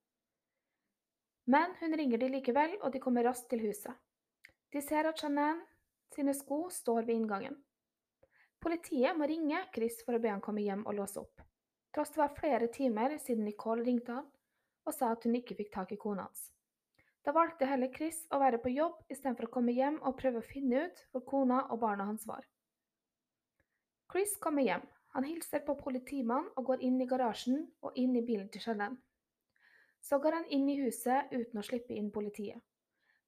Men 1.47 1.75
hun 1.79 1.93
ringer 1.95 2.17
de 2.17 2.27
likevel, 2.27 2.77
og 2.81 2.91
de 2.91 2.99
kommer 2.99 3.23
raskt 3.23 3.49
til 3.49 3.61
huset. 3.63 3.95
De 4.73 4.81
ser 4.81 5.07
at 5.07 5.23
Janine 5.23 5.63
sine 6.13 6.33
sko 6.33 6.69
står 6.69 7.05
ved 7.07 7.15
inngangen. 7.15 7.55
Politiet 8.59 9.15
må 9.17 9.25
ringe 9.31 9.63
Chris 9.73 10.03
for 10.05 10.15
å 10.15 10.19
be 10.19 10.29
han 10.29 10.43
komme 10.43 10.61
hjem 10.61 10.83
og 10.85 10.97
låse 10.99 11.19
opp, 11.23 11.41
tross 11.95 12.11
det 12.11 12.21
var 12.21 12.35
flere 12.35 12.67
timer 12.67 13.17
siden 13.17 13.45
Nicole 13.45 13.83
ringte 13.83 14.11
han 14.11 14.27
og 14.85 14.93
sa 14.93 15.11
at 15.11 15.23
hun 15.23 15.35
ikke 15.39 15.55
fikk 15.55 15.71
tak 15.73 15.91
i 15.91 15.97
kona 16.03 16.27
hans. 16.27 16.51
Da 17.23 17.31
valgte 17.31 17.69
heller 17.69 17.91
Chris 17.95 18.25
å 18.33 18.39
være 18.41 18.59
på 18.61 18.73
jobb 18.73 18.99
istedenfor 19.07 19.47
å 19.47 19.53
komme 19.55 19.71
hjem 19.71 20.01
og 20.01 20.17
prøve 20.19 20.41
å 20.41 20.49
finne 20.51 20.87
ut 20.87 21.03
hvor 21.11 21.25
kona 21.31 21.63
og 21.69 21.79
barna 21.79 22.09
hans 22.09 22.25
var. 22.27 22.43
Chris 24.11 24.35
kommer 24.41 24.65
hjem. 24.65 24.83
Han 25.11 25.27
hilser 25.27 25.63
på 25.67 25.75
politimannen 25.75 26.51
og 26.55 26.69
går 26.71 26.83
inn 26.87 26.99
i 27.03 27.07
garasjen 27.07 27.65
og 27.83 27.97
inn 27.99 28.15
i 28.15 28.23
bilen 28.23 28.47
til 28.51 28.63
Shanann. 28.63 28.97
Så 30.01 30.17
går 30.23 30.39
han 30.39 30.49
inn 30.55 30.69
i 30.71 30.79
huset 30.79 31.33
uten 31.33 31.59
å 31.59 31.65
slippe 31.65 31.93
inn 31.93 32.09
politiet. 32.15 32.61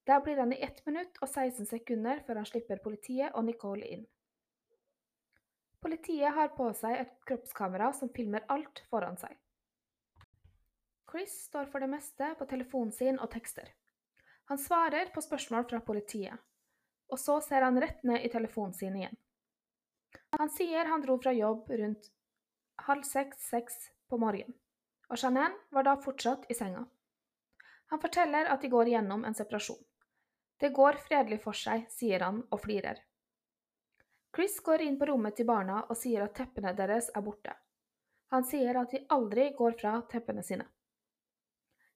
Der 0.08 0.20
blir 0.24 0.40
han 0.40 0.52
i 0.52 0.60
1 0.64 0.82
minutt 0.88 1.20
og 1.22 1.30
16 1.30 1.68
sekunder 1.70 2.24
før 2.28 2.42
han 2.42 2.48
slipper 2.48 2.82
politiet 2.84 3.36
og 3.36 3.46
Nicole 3.48 3.88
inn. 3.88 4.08
Politiet 5.84 6.32
har 6.36 6.52
på 6.56 6.70
seg 6.80 6.96
et 7.02 7.14
kroppskamera 7.28 7.92
som 7.96 8.12
filmer 8.16 8.46
alt 8.52 8.84
foran 8.92 9.20
seg. 9.20 9.36
Chris 11.12 11.34
står 11.50 11.68
for 11.72 11.84
det 11.84 11.92
meste 11.92 12.32
på 12.40 12.48
telefonen 12.50 12.96
sin 12.96 13.20
og 13.20 13.30
tekster. 13.36 13.68
Han 14.52 14.60
svarer 14.60 15.12
på 15.14 15.22
spørsmål 15.24 15.68
fra 15.70 15.80
politiet, 15.84 16.40
og 17.12 17.20
så 17.20 17.38
ser 17.44 17.68
han 17.68 17.80
rett 17.80 18.02
ned 18.08 18.24
i 18.24 18.32
telefonen 18.32 18.74
sin 18.76 18.96
igjen. 18.98 19.20
Han 20.40 20.50
sier 20.50 20.86
han 20.90 21.02
dro 21.02 21.18
fra 21.22 21.34
jobb 21.34 21.70
rundt 21.70 22.10
halv 22.88 23.06
seks-seks 23.08 23.76
på 24.10 24.18
morgenen, 24.18 24.56
og 25.10 25.20
Jeanette 25.22 25.76
var 25.76 25.86
da 25.88 25.96
fortsatt 26.02 26.46
i 26.50 26.58
senga. 26.58 26.86
Han 27.94 28.02
forteller 28.02 28.50
at 28.50 28.62
de 28.62 28.72
går 28.74 28.90
gjennom 28.90 29.26
en 29.26 29.36
separasjon. 29.38 29.82
Det 30.60 30.72
går 30.74 30.98
fredelig 31.08 31.42
for 31.44 31.58
seg, 31.58 31.86
sier 31.92 32.24
han 32.26 32.42
og 32.50 32.62
flirer. 32.64 33.02
Chris 34.36 34.60
går 34.66 34.82
inn 34.82 34.98
på 34.98 35.06
rommet 35.12 35.36
til 35.38 35.46
barna 35.46 35.84
og 35.84 35.98
sier 36.00 36.24
at 36.26 36.34
teppene 36.38 36.74
deres 36.74 37.12
er 37.14 37.22
borte. 37.22 37.54
Han 38.34 38.46
sier 38.50 38.80
at 38.80 38.94
de 38.96 39.04
aldri 39.14 39.52
går 39.58 39.76
fra 39.78 40.00
teppene 40.10 40.42
sine. 40.46 40.66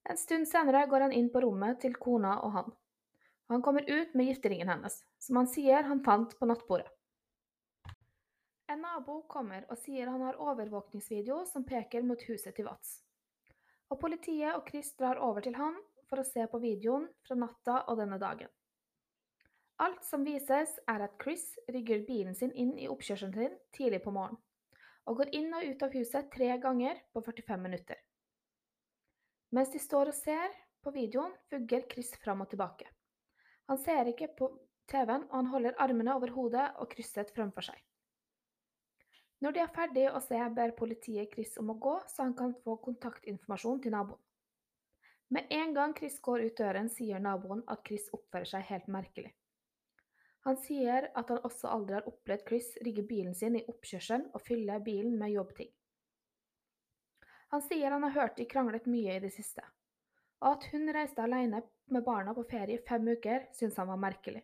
En 0.07 0.19
stund 0.21 0.47
senere 0.47 0.85
går 0.87 1.07
han 1.07 1.15
inn 1.15 1.31
på 1.33 1.41
rommet 1.41 1.81
til 1.81 1.97
kona 1.97 2.35
og 2.45 2.53
han. 2.53 2.69
Han 3.49 3.63
kommer 3.65 3.87
ut 3.89 4.13
med 4.13 4.29
gifteringen 4.29 4.69
hennes, 4.69 5.01
som 5.19 5.41
han 5.41 5.49
sier 5.49 5.87
han 5.89 6.03
fant 6.05 6.37
på 6.37 6.45
nattbordet. 6.45 6.91
En 8.77 8.83
nabo 8.85 9.23
kommer 9.25 9.63
og 9.73 9.79
sier 9.81 10.05
han 10.05 10.21
har 10.21 10.35
overvåkningsvideo 10.37 11.39
som 11.49 11.63
peker 11.65 12.03
mot 12.05 12.21
huset 12.27 12.53
til 12.53 12.67
Vats. 12.67 12.91
Og 13.89 13.97
politiet 13.97 14.51
og 14.53 14.67
Chris 14.69 14.91
drar 14.99 15.17
over 15.25 15.41
til 15.41 15.57
han 15.57 15.79
for 16.05 16.21
å 16.21 16.25
se 16.27 16.43
på 16.51 16.59
videoen 16.61 17.07
fra 17.25 17.39
natta 17.41 17.79
og 17.89 17.97
denne 17.97 18.19
dagen. 18.21 18.51
Alt 19.81 20.05
som 20.05 20.27
vises, 20.27 20.75
er 20.93 21.07
at 21.07 21.17
Chris 21.23 21.47
rygger 21.73 22.05
bilen 22.05 22.37
sin 22.37 22.53
inn 22.53 22.75
i 22.77 22.85
oppkjørselen 22.93 23.33
sin 23.33 23.57
tidlig 23.73 24.03
på 24.05 24.13
morgenen, 24.13 24.37
og 25.09 25.23
går 25.23 25.33
inn 25.41 25.49
og 25.57 25.65
ut 25.71 25.87
av 25.89 25.97
huset 25.97 26.29
tre 26.37 26.53
ganger 26.61 27.01
på 27.17 27.25
45 27.31 27.65
minutter. 27.65 28.05
Mens 29.57 29.73
de 29.73 29.81
står 29.81 30.13
og 30.13 30.19
ser 30.21 30.53
på 30.85 30.93
videoen, 30.93 31.33
vugger 31.49 31.89
Chris 31.89 32.13
fram 32.21 32.45
og 32.45 32.53
tilbake. 32.53 32.93
Han 33.73 33.81
ser 33.81 34.13
ikke 34.13 34.35
på 34.37 34.53
TV-en, 34.85 35.25
og 35.31 35.37
han 35.39 35.53
holder 35.55 35.81
armene 35.81 36.21
over 36.21 36.37
hodet 36.37 36.69
og 36.77 36.93
krysset 36.93 37.33
framfor 37.33 37.71
seg. 37.71 37.86
Når 39.43 39.53
de 39.53 39.61
er 39.61 39.73
ferdige 39.73 40.13
å 40.17 40.21
se, 40.23 40.37
ber 40.57 40.73
politiet 40.77 41.33
Chris 41.33 41.57
om 41.61 41.69
å 41.69 41.77
gå, 41.81 41.97
så 42.09 42.25
han 42.25 42.33
kan 42.37 42.55
få 42.63 42.79
kontaktinformasjon 42.87 43.83
til 43.83 43.93
naboen. 43.93 44.21
Med 45.29 45.51
en 45.51 45.73
gang 45.75 45.93
Chris 45.97 46.17
går 46.23 46.45
ut 46.47 46.57
døren, 46.57 46.87
sier 46.89 47.19
naboen 47.19 47.61
at 47.67 47.83
Chris 47.85 48.07
oppfører 48.15 48.49
seg 48.49 48.65
helt 48.69 48.87
merkelig. 48.87 49.33
Han 50.47 50.57
sier 50.63 51.09
at 51.19 51.29
han 51.33 51.43
også 51.43 51.67
aldri 51.67 51.97
har 51.97 52.07
opplevd 52.07 52.45
Chris 52.47 52.69
rigge 52.85 53.03
bilen 53.03 53.35
sin 53.35 53.57
i 53.59 53.65
oppkjørselen 53.67 54.29
og 54.31 54.43
fylle 54.47 54.79
bilen 54.85 55.17
med 55.19 55.33
jobbting. 55.35 55.69
Han 57.51 57.63
sier 57.63 57.91
han 57.91 58.05
har 58.07 58.15
hørt 58.15 58.37
de 58.39 58.47
kranglet 58.47 58.87
mye 58.89 59.17
i 59.17 59.23
det 59.23 59.33
siste, 59.35 59.63
og 60.41 60.55
at 60.55 60.69
hun 60.71 60.87
reiste 60.95 61.23
alene 61.23 61.61
med 61.91 62.05
barna 62.07 62.33
på 62.35 62.47
ferie 62.47 62.79
i 62.79 62.85
fem 62.87 63.05
uker, 63.07 63.49
syns 63.55 63.77
han 63.79 63.91
var 63.91 63.99
merkelig. 63.99 64.41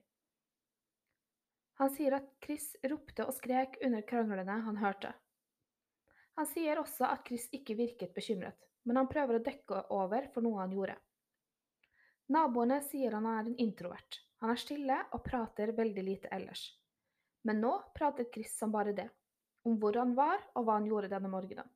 Han 1.83 1.91
sier 1.91 2.13
at 2.15 2.27
Chris 2.39 2.69
ropte 2.87 3.25
og 3.27 3.35
skrek 3.35 3.73
under 3.83 4.05
kranglene 4.07 4.53
han 4.63 4.77
hørte. 4.79 5.09
Han 6.39 6.47
sier 6.47 6.79
også 6.79 7.09
at 7.11 7.25
Chris 7.27 7.49
ikke 7.51 7.75
virket 7.75 8.13
bekymret, 8.15 8.55
men 8.87 9.01
han 9.01 9.09
prøver 9.11 9.35
å 9.35 9.41
dekke 9.43 9.81
over 9.91 10.29
for 10.31 10.45
noe 10.45 10.61
han 10.61 10.71
gjorde. 10.71 10.95
Naboene 12.31 12.77
sier 12.85 13.17
han 13.17 13.27
er 13.27 13.49
en 13.49 13.57
introvert, 13.59 14.21
han 14.39 14.53
er 14.53 14.61
stille 14.63 15.01
og 15.11 15.25
prater 15.25 15.73
veldig 15.75 16.05
lite 16.07 16.31
ellers. 16.31 16.61
Men 17.43 17.59
nå 17.59 17.73
pratet 17.99 18.31
Chris 18.31 18.55
som 18.55 18.71
bare 18.71 18.95
det, 18.95 19.09
om 19.67 19.75
hvor 19.81 19.99
han 19.99 20.15
var 20.15 20.39
og 20.53 20.63
hva 20.63 20.77
han 20.79 20.87
gjorde 20.87 21.11
denne 21.11 21.33
morgenen. 21.33 21.67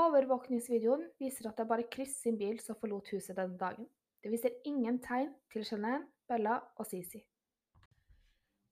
Overvåkningsvideoen 0.00 1.04
viser 1.20 1.50
at 1.50 1.60
det 1.60 1.66
er 1.66 1.72
bare 1.74 1.90
Chris 1.92 2.16
sin 2.24 2.40
bil 2.40 2.56
som 2.64 2.80
forlot 2.80 3.12
huset 3.12 3.36
denne 3.36 3.60
dagen. 3.60 3.92
Det 4.24 4.32
viser 4.32 4.56
ingen 4.64 5.02
tegn 5.04 5.34
til 5.52 5.68
Jeanette, 5.68 6.08
Bella 6.32 6.62
og 6.80 6.88
Sisi. 6.88 7.20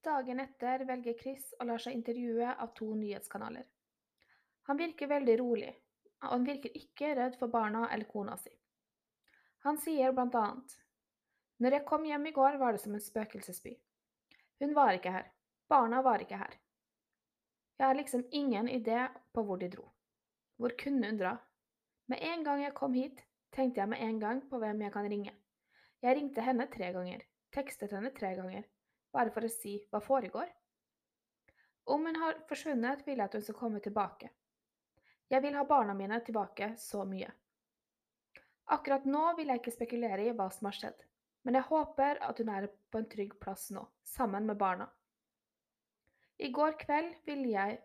Dagen 0.04 0.40
etter 0.40 0.84
velger 0.88 1.16
Chris 1.20 1.50
å 1.60 1.66
la 1.68 1.76
seg 1.78 1.96
intervjue 1.96 2.54
av 2.54 2.72
to 2.76 2.88
nyhetskanaler. 2.96 3.66
Han 4.68 4.78
virker 4.80 5.10
veldig 5.10 5.34
rolig, 5.40 5.72
og 6.22 6.30
han 6.36 6.46
virker 6.46 6.76
ikke 6.76 7.14
redd 7.18 7.36
for 7.40 7.52
barna 7.52 7.88
eller 7.92 8.08
kona 8.08 8.36
si. 8.40 8.52
Han 9.66 9.76
sier 9.80 10.14
blant 10.16 10.38
annet 10.40 10.78
når 11.60 11.74
jeg 11.76 11.84
kom 11.88 12.06
hjem 12.08 12.26
i 12.30 12.32
går, 12.32 12.56
var 12.56 12.72
det 12.72 12.80
som 12.80 12.94
en 12.96 13.02
spøkelsesby. 13.04 13.74
Hun 14.64 14.70
var 14.76 14.96
ikke 14.96 15.12
her. 15.12 15.26
Barna 15.68 16.00
var 16.02 16.22
ikke 16.24 16.38
her. 16.40 16.54
Jeg 17.76 17.86
har 17.86 17.98
liksom 17.98 18.24
ingen 18.32 18.68
idé 18.68 19.02
på 19.34 19.44
hvor 19.44 19.60
de 19.60 19.68
dro. 19.68 19.84
Hvor 20.56 20.72
kunne 20.80 21.10
hun 21.10 21.20
dra? 21.20 21.34
Med 22.08 22.24
en 22.24 22.46
gang 22.48 22.62
jeg 22.64 22.76
kom 22.78 22.96
hit, 22.96 23.20
tenkte 23.52 23.82
jeg 23.82 23.92
med 23.92 24.00
en 24.00 24.20
gang 24.20 24.40
på 24.48 24.60
hvem 24.62 24.80
jeg 24.86 24.92
kan 24.96 25.08
ringe. 25.12 25.34
Jeg 26.00 26.16
ringte 26.16 26.44
henne 26.48 26.66
tre 26.72 26.88
ganger, 26.96 27.26
tekstet 27.52 27.92
henne 27.92 28.12
tre 28.16 28.32
ganger, 28.40 28.64
bare 29.12 29.34
for 29.34 29.46
å 29.46 29.52
si 29.52 29.76
hva 29.90 30.00
foregår. 30.04 30.48
Om 31.90 32.06
hun 32.06 32.18
har 32.22 32.40
forsvunnet, 32.48 33.04
vil 33.06 33.18
jeg 33.18 33.26
at 33.26 33.36
hun 33.38 33.44
skal 33.44 33.58
komme 33.58 33.82
tilbake. 33.82 34.30
Jeg 35.30 35.42
vil 35.42 35.56
ha 35.58 35.66
barna 35.66 35.94
mine 35.94 36.20
tilbake 36.26 36.74
så 36.78 37.04
mye. 37.08 37.30
Akkurat 38.70 39.06
nå 39.06 39.30
vil 39.38 39.50
jeg 39.50 39.62
ikke 39.62 39.74
spekulere 39.74 40.28
i 40.28 40.34
hva 40.36 40.50
som 40.54 40.68
har 40.70 40.76
skjedd 40.78 41.06
men 41.42 41.56
jeg 41.56 41.68
håper 41.70 42.20
at 42.24 42.40
hun 42.40 42.50
er 42.52 42.68
på 42.92 43.00
en 43.00 43.08
trygg 43.08 43.36
plass 43.40 43.70
nå, 43.74 43.84
sammen 44.04 44.46
med 44.48 44.58
barna. 44.60 44.88
I 46.40 46.50
går 46.56 46.76
kveld 46.80 47.14
ville 47.28 47.52
jeg, 47.52 47.78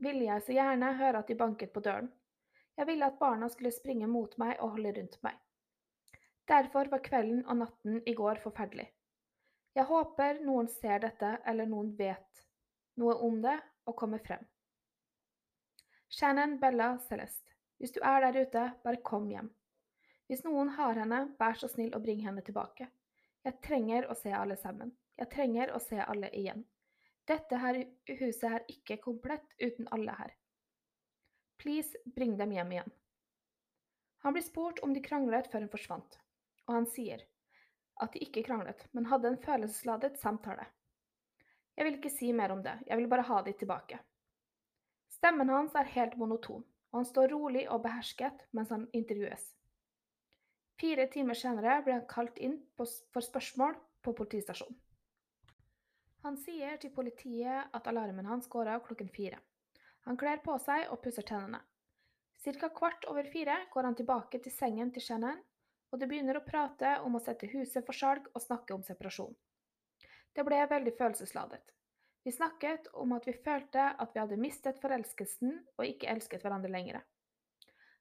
ville 0.00 0.26
jeg 0.26 0.44
så 0.46 0.56
gjerne 0.56 0.94
høre 1.00 1.20
at 1.20 1.28
de 1.28 1.36
banket 1.36 1.72
på 1.74 1.82
døren. 1.84 2.10
Jeg 2.76 2.88
ville 2.88 3.08
at 3.08 3.18
barna 3.20 3.48
skulle 3.52 3.72
springe 3.74 4.08
mot 4.08 4.36
meg 4.40 4.56
og 4.60 4.76
holde 4.76 4.94
rundt 4.96 5.18
meg. 5.24 5.36
Derfor 6.48 6.88
var 6.92 7.04
kvelden 7.04 7.44
og 7.46 7.60
natten 7.60 8.00
i 8.08 8.14
går 8.16 8.40
forferdelig. 8.42 8.88
Jeg 9.76 9.86
håper 9.86 10.40
noen 10.42 10.68
ser 10.68 11.02
dette, 11.04 11.36
eller 11.46 11.68
noen 11.70 11.92
vet 11.96 12.42
noe 13.00 13.14
om 13.22 13.38
det 13.42 13.56
og 13.86 13.96
kommer 13.96 14.22
frem. 14.24 14.42
Shannon 16.10 16.56
Bella 16.58 16.96
Celeste, 17.06 17.54
hvis 17.78 17.94
du 17.94 18.00
er 18.02 18.24
der 18.24 18.40
ute, 18.42 18.64
bare 18.82 19.02
kom 19.06 19.28
hjem. 19.30 19.48
Hvis 20.26 20.42
noen 20.46 20.72
har 20.74 20.98
henne, 20.98 21.20
vær 21.38 21.56
så 21.58 21.70
snill 21.70 21.94
å 21.94 22.02
bringe 22.02 22.26
henne 22.26 22.42
tilbake. 22.46 22.90
Jeg 23.46 23.62
trenger 23.64 24.10
å 24.10 24.16
se 24.18 24.34
alle 24.34 24.56
sammen. 24.58 24.92
Jeg 25.18 25.30
trenger 25.32 25.72
å 25.74 25.80
se 25.82 25.98
alle 26.02 26.28
igjen. 26.36 26.64
Dette 27.30 27.58
her 27.62 27.78
huset 28.18 28.46
er 28.50 28.66
ikke 28.72 28.98
komplett 29.04 29.54
uten 29.62 29.88
alle 29.94 30.14
her. 30.18 30.34
Please, 31.62 31.94
bring 32.04 32.36
dem 32.40 32.52
hjem 32.56 32.74
igjen. 32.74 32.92
Han 34.24 34.34
blir 34.34 34.44
spurt 34.44 34.82
om 34.84 34.92
de 34.94 35.02
kranglet 35.04 35.48
før 35.52 35.64
hun 35.64 35.72
forsvant, 35.72 36.18
og 36.66 36.74
han 36.74 36.88
sier 36.90 37.22
at 38.00 38.12
de 38.14 38.22
ikke 38.24 38.44
kranglet, 38.46 38.86
men 38.92 39.08
hadde 39.10 39.30
en 39.30 39.40
følelsesladet 39.44 40.18
samtale. 40.18 40.66
Jeg 41.76 41.86
vil 41.86 41.96
ikke 41.98 42.12
si 42.12 42.32
mer 42.36 42.52
om 42.52 42.62
det, 42.64 42.76
jeg 42.86 42.98
vil 42.98 43.08
bare 43.08 43.26
ha 43.28 43.40
de 43.46 43.54
tilbake. 43.56 44.00
Stemmen 45.12 45.48
hans 45.52 45.74
er 45.76 45.88
helt 45.94 46.16
monoton, 46.20 46.64
og 46.92 46.98
han 46.98 47.08
står 47.08 47.32
rolig 47.32 47.66
og 47.70 47.82
behersket 47.84 48.44
mens 48.56 48.72
han 48.74 48.88
intervjues. 48.96 49.42
Fire 50.80 51.06
timer 51.12 51.36
senere 51.36 51.80
blir 51.84 51.98
han 51.98 52.06
kalt 52.08 52.38
inn 52.40 52.56
for 52.76 53.24
spørsmål 53.24 53.76
på 54.00 54.14
politistasjonen. 54.16 54.78
Han 56.24 56.36
sier 56.36 56.76
til 56.80 56.92
politiet 56.92 57.72
at 57.76 57.86
alarmen 57.88 58.28
hans 58.28 58.48
går 58.52 58.68
av 58.74 58.82
klokken 58.84 59.08
fire. 59.12 59.38
Han 60.08 60.18
kler 60.20 60.40
på 60.44 60.56
seg 60.60 60.88
og 60.92 61.00
pusser 61.04 61.24
tennene. 61.24 61.60
Cirka 62.40 62.70
kvart 62.76 63.04
over 63.08 63.28
fire 63.28 63.56
går 63.72 63.88
han 63.88 63.96
tilbake 63.96 64.40
til 64.40 64.52
sengen 64.52 64.92
til 64.92 65.04
Shannon, 65.04 65.40
og 65.90 65.98
de 66.00 66.08
begynner 66.10 66.38
å 66.38 66.46
prate 66.46 66.96
om 67.04 67.16
å 67.16 67.22
sette 67.22 67.50
huset 67.50 67.86
for 67.86 67.96
salg 67.96 68.28
og 68.32 68.42
snakke 68.44 68.74
om 68.76 68.82
separasjon. 68.86 69.34
Det 70.34 70.44
ble 70.46 70.60
veldig 70.70 70.94
følelsesladet. 70.98 71.62
Vi 72.22 72.32
snakket 72.32 72.90
om 73.00 73.14
at 73.16 73.26
vi 73.26 73.32
følte 73.32 73.88
at 73.98 74.14
vi 74.14 74.20
hadde 74.20 74.38
mistet 74.40 74.80
forelskelsen 74.82 75.54
og 75.78 75.86
ikke 75.86 76.10
elsket 76.12 76.44
hverandre 76.44 76.70
lenger. 76.70 77.00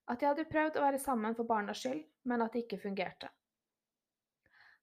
At 0.09 0.19
de 0.19 0.27
hadde 0.27 0.47
prøvd 0.49 0.77
å 0.77 0.85
være 0.85 1.01
sammen 1.01 1.35
for 1.37 1.47
barnas 1.49 1.81
skyld, 1.81 2.01
men 2.27 2.41
at 2.43 2.53
det 2.53 2.65
ikke 2.65 2.81
fungerte. 2.83 3.29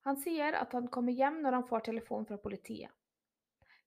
Han 0.06 0.18
sier 0.22 0.54
at 0.54 0.72
han 0.72 0.86
kommer 0.88 1.12
hjem 1.12 1.40
når 1.42 1.58
han 1.58 1.66
får 1.68 1.88
telefon 1.88 2.26
fra 2.28 2.38
politiet. 2.38 2.92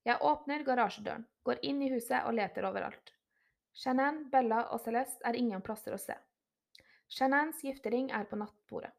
Jeg 0.03 0.21
åpner 0.23 0.65
garasjedøren, 0.67 1.25
går 1.43 1.63
inn 1.63 1.81
i 1.83 1.89
huset 1.93 2.27
og 2.27 2.35
leter 2.35 2.67
overalt. 2.67 3.13
Shannon, 3.75 4.25
Bella 4.31 4.65
og 4.73 4.81
Celeste 4.83 5.23
er 5.27 5.37
ingen 5.39 5.63
plasser 5.63 5.95
å 5.95 6.01
se. 6.01 6.15
Shannons 7.09 7.63
giftering 7.63 8.11
er 8.15 8.27
på 8.29 8.39
nattbordet. 8.39 8.91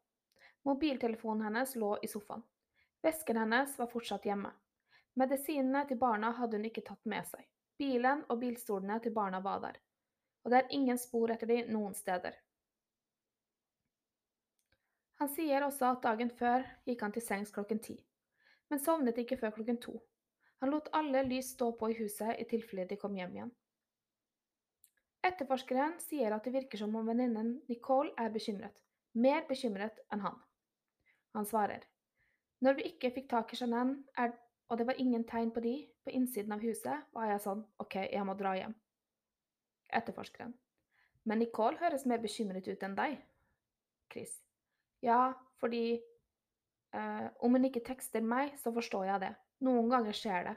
Mobiltelefonen 0.67 1.45
hennes 1.49 1.75
lå 1.75 1.95
i 2.01 2.07
sofaen. 2.07 2.43
Vesken 3.01 3.37
hennes 3.37 3.77
var 3.79 3.89
fortsatt 3.89 4.25
hjemme. 4.29 4.51
Medisinene 5.17 5.85
til 5.89 5.97
barna 6.01 6.31
hadde 6.37 6.59
hun 6.59 6.67
ikke 6.69 6.85
tatt 6.85 7.01
med 7.05 7.25
seg. 7.27 7.47
Bilen 7.81 8.25
og 8.29 8.43
bilstolene 8.43 8.99
til 9.01 9.15
barna 9.15 9.39
var 9.41 9.63
der 9.63 9.79
og 10.43 10.51
det 10.51 10.61
er 10.61 10.73
ingen 10.75 10.99
spor 10.99 11.31
etter 11.33 11.49
de 11.49 11.61
noen 11.69 11.93
steder. 11.97 12.35
Han 15.21 15.29
sier 15.29 15.61
også 15.61 15.91
at 15.91 16.05
dagen 16.05 16.31
før 16.33 16.65
gikk 16.87 17.03
han 17.05 17.13
til 17.13 17.25
sengs 17.25 17.53
klokken 17.53 17.81
ti, 17.83 17.99
men 18.73 18.81
sovnet 18.81 19.19
ikke 19.21 19.37
før 19.37 19.53
klokken 19.57 19.77
to. 19.81 19.99
Han 20.61 20.73
lot 20.73 20.89
alle 20.97 21.23
lys 21.27 21.53
stå 21.55 21.71
på 21.77 21.91
i 21.91 21.97
huset 21.97 22.41
i 22.41 22.47
tilfelle 22.49 22.87
de 22.89 22.97
kom 23.01 23.17
hjem 23.17 23.35
igjen. 23.37 23.51
Etterforskeren 25.25 25.99
sier 26.01 26.33
at 26.33 26.45
det 26.45 26.55
virker 26.55 26.81
som 26.81 26.95
om 26.97 27.05
venninnen 27.05 27.59
Nicole 27.69 28.13
er 28.17 28.33
bekymret, 28.33 28.81
mer 29.13 29.45
bekymret 29.49 30.01
enn 30.13 30.25
han. 30.25 30.39
Han 31.33 31.45
svarer, 31.45 31.83
Når 32.61 32.73
vi 32.77 32.83
ikke 32.91 33.09
fikk 33.11 33.29
tak 33.29 33.53
i 33.53 33.57
Jeanette, 33.57 34.31
og 34.69 34.77
det 34.77 34.85
var 34.87 34.99
ingen 35.01 35.23
tegn 35.27 35.51
på 35.51 35.59
de 35.59 35.73
på 36.03 36.13
innsiden 36.15 36.53
av 36.53 36.61
huset, 36.61 37.07
var 37.11 37.31
jeg 37.31 37.41
sånn 37.43 37.63
OK, 37.81 37.95
jeg 38.11 38.25
må 38.25 38.35
dra 38.37 38.53
hjem. 38.55 38.75
Etterforskeren. 39.91 40.53
Men 41.25 41.41
Nicole 41.41 41.77
høres 41.81 42.05
mer 42.05 42.21
bekymret 42.21 42.67
ut 42.67 42.83
enn 42.85 42.95
deg. 42.95 43.17
Chris. 44.11 44.37
Ja, 45.01 45.33
fordi 45.59 45.97
eh, 45.97 47.27
om 47.39 47.57
hun 47.57 47.67
ikke 47.67 47.83
tekster 47.85 48.23
meg, 48.23 48.55
så 48.61 48.73
forstår 48.73 49.09
jeg 49.09 49.23
det. 49.25 49.33
Noen 49.65 49.89
ganger 49.91 50.17
skjer 50.17 50.47
det. 50.51 50.55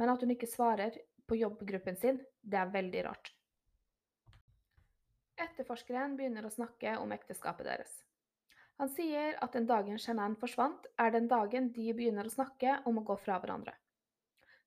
Men 0.00 0.12
at 0.12 0.22
hun 0.24 0.32
ikke 0.34 0.50
svarer 0.50 0.96
på 1.28 1.38
jobbgruppen 1.38 1.96
sin, 2.00 2.20
det 2.42 2.60
er 2.60 2.72
veldig 2.72 3.04
rart. 3.08 3.30
Etterforskeren 5.40 6.16
begynner 6.18 6.46
å 6.46 6.52
snakke 6.52 6.96
om 7.02 7.12
ekteskapet 7.14 7.66
deres. 7.66 7.94
Han 8.82 8.90
sier 8.90 9.36
at 9.44 9.54
den 9.54 9.68
dagen 9.70 9.98
Shanann 10.02 10.34
forsvant, 10.38 10.88
er 10.98 11.12
den 11.14 11.28
dagen 11.30 11.70
de 11.72 11.92
begynner 11.94 12.26
å 12.26 12.32
snakke 12.32 12.80
om 12.90 12.98
å 12.98 13.04
gå 13.06 13.16
fra 13.22 13.38
hverandre. 13.42 13.74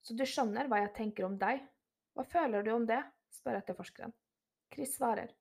Så 0.02 0.16
du 0.16 0.24
skjønner 0.24 0.70
hva 0.72 0.80
jeg 0.84 0.94
tenker 0.96 1.28
om 1.28 1.36
deg. 1.40 1.60
Hva 2.16 2.24
føler 2.24 2.64
du 2.64 2.72
om 2.74 2.86
det? 2.88 3.02
spør 3.36 3.60
etterforskeren. 3.60 4.14
Chris 4.74 4.96
svarer. 4.96 5.34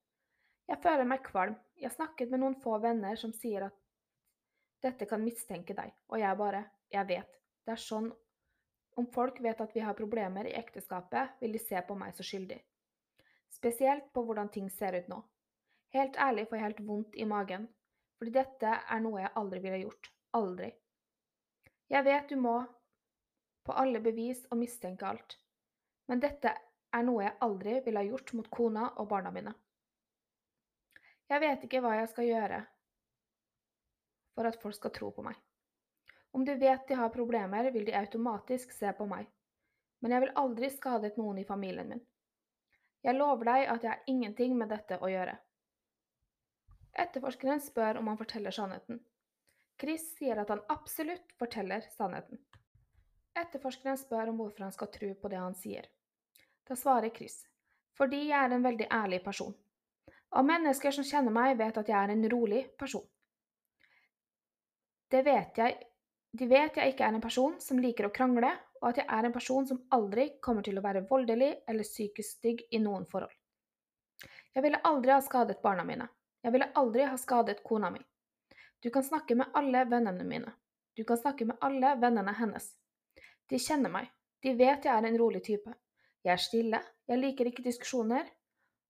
Jeg 0.66 0.82
føler 0.82 1.06
meg 1.06 1.22
kvalm. 1.22 1.54
Jeg 1.78 1.94
snakket 1.94 2.32
med 2.32 2.42
noen 2.42 2.58
få 2.62 2.80
venner 2.82 3.18
som 3.20 3.32
sier 3.36 3.68
at 3.68 3.76
dette 4.82 5.06
kan 5.08 5.22
mistenke 5.22 5.74
deg, 5.74 5.92
og 6.10 6.20
jeg 6.20 6.38
bare 6.38 6.64
Jeg 6.92 7.06
vet. 7.06 7.30
Det 7.64 7.72
er 7.72 7.82
sånn 7.82 8.12
Om 8.96 9.06
folk 9.12 9.40
vet 9.42 9.60
at 9.60 9.74
vi 9.74 9.80
har 9.84 9.94
problemer 9.94 10.46
i 10.46 10.54
ekteskapet, 10.56 11.40
vil 11.40 11.52
de 11.52 11.58
se 11.58 11.80
på 11.86 11.94
meg 11.94 12.14
så 12.16 12.24
skyldig. 12.24 12.58
Spesielt 13.52 14.06
på 14.12 14.22
hvordan 14.24 14.48
ting 14.48 14.70
ser 14.70 14.96
ut 14.96 15.08
nå. 15.08 15.18
Helt 15.92 16.16
ærlig 16.16 16.46
får 16.48 16.56
jeg 16.56 16.64
helt 16.64 16.80
vondt 16.86 17.16
i 17.16 17.26
magen, 17.28 17.66
fordi 18.18 18.32
dette 18.32 18.72
er 18.88 19.02
noe 19.04 19.22
jeg 19.22 19.34
aldri 19.40 19.60
ville 19.64 19.82
gjort. 19.84 20.10
Aldri. 20.36 20.70
Jeg 21.92 22.04
vet 22.04 22.28
du 22.28 22.36
må 22.40 22.56
på 23.66 23.74
alle 23.74 24.00
bevis 24.02 24.44
og 24.50 24.60
mistenke 24.60 25.06
alt, 25.06 25.36
men 26.10 26.22
dette 26.22 26.52
er 26.94 27.06
noe 27.06 27.24
jeg 27.24 27.38
aldri 27.44 27.80
ville 27.84 28.02
ha 28.02 28.08
gjort 28.08 28.32
mot 28.38 28.48
kona 28.50 28.88
og 28.96 29.08
barna 29.10 29.32
mine. 29.34 29.52
Jeg 31.26 31.42
vet 31.42 31.64
ikke 31.66 31.82
hva 31.82 31.96
jeg 31.98 32.10
skal 32.12 32.28
gjøre 32.28 32.60
for 34.36 34.48
at 34.48 34.58
folk 34.60 34.76
skal 34.76 34.92
tro 34.94 35.10
på 35.16 35.24
meg. 35.26 35.38
Om 36.36 36.44
de 36.44 36.54
vet 36.60 36.88
de 36.88 36.98
har 36.98 37.14
problemer, 37.14 37.70
vil 37.72 37.86
de 37.86 37.96
automatisk 37.96 38.72
se 38.76 38.90
på 38.92 39.06
meg, 39.08 39.24
men 40.04 40.12
jeg 40.12 40.26
vil 40.26 40.36
aldri 40.42 40.70
skadet 40.70 41.16
noen 41.16 41.40
i 41.40 41.48
familien 41.48 41.88
min. 41.88 42.02
Jeg 43.06 43.16
lover 43.16 43.48
deg 43.48 43.68
at 43.72 43.84
jeg 43.84 43.92
har 43.92 44.10
ingenting 44.10 44.56
med 44.58 44.68
dette 44.70 44.98
å 45.00 45.08
gjøre. 45.10 45.36
Etterforskeren 46.96 47.60
spør 47.60 48.00
om 48.00 48.08
han 48.08 48.18
forteller 48.18 48.54
sannheten. 48.54 49.02
Chris 49.80 50.06
sier 50.16 50.38
at 50.40 50.48
han 50.52 50.62
absolutt 50.72 51.34
forteller 51.40 51.84
sannheten. 51.96 52.40
Etterforskeren 53.36 53.98
spør 54.00 54.32
om 54.32 54.40
hvorfor 54.40 54.64
han 54.64 54.72
skal 54.72 54.88
tro 54.94 55.10
på 55.20 55.28
det 55.32 55.40
han 55.40 55.56
sier. 55.58 55.90
Da 56.66 56.76
svarer 56.78 57.12
Chris 57.14 57.44
fordi 57.96 58.26
jeg 58.28 58.36
er 58.36 58.52
en 58.52 58.64
veldig 58.64 58.86
ærlig 58.92 59.22
person. 59.24 59.54
Og 60.36 60.44
mennesker 60.44 60.92
som 60.92 61.06
kjenner 61.08 61.32
meg, 61.32 61.54
vet 61.56 61.78
at 61.80 61.88
jeg 61.88 61.96
er 61.96 62.12
en 62.12 62.26
rolig 62.28 62.66
person. 62.76 63.06
Det 65.08 65.22
vet 65.24 65.60
jeg, 65.62 65.78
de 66.36 66.48
vet 66.50 66.76
jeg 66.76 66.92
ikke 66.92 67.06
er 67.06 67.16
en 67.16 67.24
person 67.24 67.54
som 67.62 67.80
liker 67.80 68.08
å 68.08 68.12
krangle, 68.12 68.50
og 68.82 68.90
at 68.90 69.00
jeg 69.00 69.08
er 69.16 69.28
en 69.28 69.32
person 69.32 69.64
som 69.68 69.80
aldri 69.96 70.28
kommer 70.44 70.66
til 70.66 70.76
å 70.76 70.84
være 70.84 71.06
voldelig 71.08 71.54
eller 71.64 71.88
psykisk 71.88 72.36
stygg 72.36 72.60
i 72.68 72.82
noen 72.82 73.06
forhold. 73.08 73.32
Jeg 74.52 74.64
ville 74.64 74.82
aldri 74.88 75.14
ha 75.14 75.22
skadet 75.24 75.62
barna 75.64 75.84
mine. 75.88 76.10
Jeg 76.42 76.52
ville 76.54 76.70
aldri 76.74 77.06
ha 77.08 77.16
skadet 77.18 77.62
kona 77.64 77.90
mi. 77.90 78.02
Du 78.82 78.90
kan 78.90 79.04
snakke 79.04 79.34
med 79.34 79.54
alle 79.54 79.84
vennene 79.90 80.24
mine. 80.24 80.52
Du 80.96 81.04
kan 81.04 81.18
snakke 81.18 81.44
med 81.44 81.56
alle 81.60 81.94
vennene 82.00 82.32
hennes. 82.32 82.70
De 83.48 83.58
kjenner 83.58 83.92
meg. 83.92 84.10
De 84.42 84.52
vet 84.54 84.84
jeg 84.84 84.92
er 84.92 85.08
en 85.08 85.18
rolig 85.18 85.42
type. 85.44 85.72
Jeg 86.26 86.32
er 86.32 86.42
stille, 86.42 86.80
jeg 87.06 87.18
liker 87.20 87.48
ikke 87.50 87.64
diskusjoner, 87.64 88.26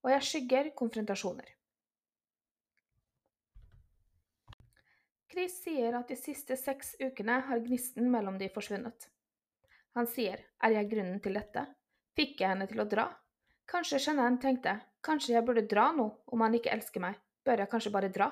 og 0.05 0.11
jeg 0.13 0.27
skygger 0.29 0.71
konfrontasjoner. 0.79 1.49
Chris 5.33 5.59
sier 5.61 5.99
at 5.99 6.09
de 6.09 6.17
siste 6.17 6.57
seks 6.57 6.95
ukene 7.03 7.43
har 7.49 7.61
gnisten 7.61 8.09
mellom 8.13 8.39
de 8.41 8.49
forsvunnet. 8.55 9.11
Han 9.99 10.09
sier, 10.09 10.41
er 10.65 10.77
jeg 10.79 10.89
grunnen 10.93 11.21
til 11.25 11.37
dette? 11.37 11.67
Fikk 12.17 12.41
jeg 12.41 12.55
henne 12.55 12.69
til 12.71 12.81
å 12.81 12.89
dra? 12.89 13.11
Kanskje 13.69 14.01
Jeanette 14.01 14.41
tenkte, 14.47 14.79
kanskje 15.05 15.35
jeg 15.35 15.45
burde 15.45 15.67
dra 15.69 15.91
nå, 15.93 16.07
om 16.33 16.45
han 16.45 16.57
ikke 16.57 16.73
elsker 16.73 17.05
meg, 17.05 17.19
bør 17.47 17.63
jeg 17.63 17.71
kanskje 17.73 17.95
bare 17.95 18.13
dra? 18.13 18.31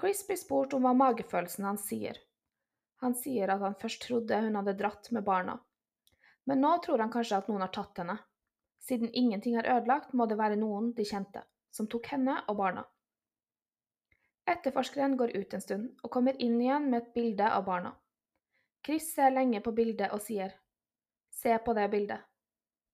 Chris 0.00 0.24
blir 0.26 0.40
spurt 0.40 0.74
om 0.74 0.86
hva 0.86 0.94
magefølelsen 0.98 1.68
hans 1.68 1.86
sier. 1.88 2.18
Han 3.04 3.14
sier 3.18 3.52
at 3.52 3.62
han 3.62 3.76
først 3.78 4.02
trodde 4.06 4.40
hun 4.42 4.56
hadde 4.58 4.76
dratt 4.78 5.10
med 5.14 5.26
barna, 5.26 5.58
men 6.48 6.60
nå 6.64 6.72
tror 6.84 7.04
han 7.04 7.12
kanskje 7.12 7.38
at 7.38 7.50
noen 7.50 7.64
har 7.64 7.72
tatt 7.74 8.00
henne. 8.00 8.16
Siden 8.84 9.12
ingenting 9.12 9.56
er 9.56 9.68
ødelagt, 9.76 10.12
må 10.12 10.26
det 10.28 10.38
være 10.40 10.58
noen 10.60 10.90
de 10.96 11.06
kjente, 11.08 11.44
som 11.72 11.88
tok 11.88 12.10
henne 12.12 12.36
og 12.48 12.58
barna. 12.58 12.84
Etterforskeren 14.50 15.16
går 15.16 15.32
ut 15.36 15.54
en 15.56 15.64
stund 15.64 16.02
og 16.02 16.12
kommer 16.12 16.36
inn 16.36 16.58
igjen 16.60 16.90
med 16.90 17.00
et 17.00 17.14
bilde 17.14 17.48
av 17.48 17.64
barna. 17.64 17.94
Chris 18.84 19.06
ser 19.14 19.32
lenge 19.32 19.62
på 19.64 19.72
bildet 19.72 20.12
og 20.12 20.20
sier, 20.20 20.52
Se 21.32 21.56
på 21.58 21.72
det 21.74 21.88
bildet. 21.90 22.20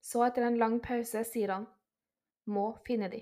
Så 0.00 0.22
etter 0.24 0.46
en 0.46 0.58
lang 0.58 0.78
pause 0.80 1.24
sier 1.28 1.50
han, 1.52 1.66
Må 2.46 2.78
finne 2.86 3.10
de. 3.10 3.20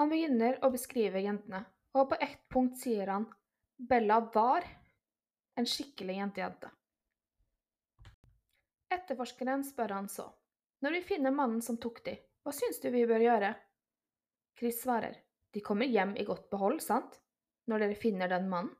Han 0.00 0.12
begynner 0.12 0.58
å 0.64 0.70
beskrive 0.72 1.20
jentene, 1.20 1.64
og 1.92 2.08
på 2.12 2.18
ett 2.24 2.40
punkt 2.52 2.78
sier 2.80 3.10
han, 3.12 3.26
Bella 3.76 4.20
var 4.34 4.64
en 5.58 5.68
skikkelig 5.68 6.16
jentejente. 6.16 6.70
Etterforskeren 8.92 9.64
spør 9.64 9.96
han 9.96 10.08
så. 10.08 10.28
Når 10.84 10.96
vi 10.96 11.02
finner 11.12 11.34
mannen 11.34 11.62
som 11.64 11.78
tok 11.80 12.02
de, 12.06 12.16
hva 12.42 12.54
syns 12.56 12.80
du 12.82 12.88
vi 12.92 13.04
bør 13.08 13.24
gjøre? 13.24 13.52
Chris 14.58 14.80
svarer. 14.82 15.16
De 15.52 15.60
kommer 15.64 15.88
hjem 15.88 16.14
i 16.16 16.24
godt 16.24 16.48
behold, 16.52 16.80
sant? 16.84 17.18
Når 17.68 17.84
dere 17.84 17.98
finner 17.98 18.30
den 18.32 18.48
mannen? 18.50 18.72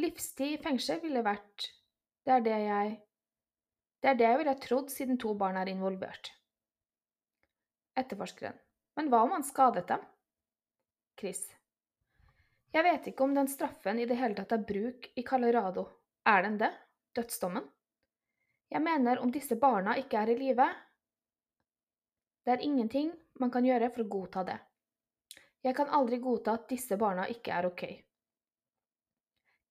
Livstid 0.00 0.54
i 0.54 0.60
fengsel 0.62 1.02
ville 1.02 1.20
vært 1.24 1.66
Det 2.24 2.32
er 2.32 2.44
det 2.46 2.58
jeg 2.62 2.92
Det 4.00 4.08
er 4.08 4.16
det 4.16 4.28
jeg 4.30 4.38
ville 4.40 4.54
trodd 4.62 4.92
siden 4.94 5.18
to 5.20 5.34
barn 5.36 5.58
er 5.60 5.68
involvert. 5.68 6.30
Etterforskeren. 8.00 8.61
Men 8.94 9.08
hva 9.10 9.22
om 9.24 9.34
han 9.36 9.44
skadet 9.44 9.86
dem? 9.88 10.00
Chris. 11.18 11.42
Jeg 12.72 12.84
vet 12.84 13.06
ikke 13.10 13.24
om 13.24 13.34
den 13.36 13.48
straffen 13.52 14.00
i 14.00 14.06
det 14.08 14.16
hele 14.16 14.36
tatt 14.36 14.52
er 14.56 14.64
bruk 14.68 15.10
i 15.16 15.24
Colorado. 15.24 15.86
Er 16.24 16.42
den 16.46 16.58
det? 16.60 16.70
Dødsdommen? 17.16 17.64
Jeg 18.72 18.80
mener 18.82 19.20
om 19.20 19.32
disse 19.32 19.56
barna 19.60 19.96
ikke 20.00 20.22
er 20.22 20.32
i 20.32 20.38
live 20.38 20.68
Det 22.44 22.52
er 22.54 22.64
ingenting 22.64 23.12
man 23.40 23.50
kan 23.52 23.64
gjøre 23.64 23.90
for 23.92 24.04
å 24.04 24.12
godta 24.14 24.44
det. 24.48 24.56
Jeg 25.62 25.76
kan 25.76 25.92
aldri 25.92 26.18
godta 26.18 26.56
at 26.56 26.70
disse 26.70 26.96
barna 26.98 27.28
ikke 27.30 27.52
er 27.54 27.68
ok. 27.68 27.84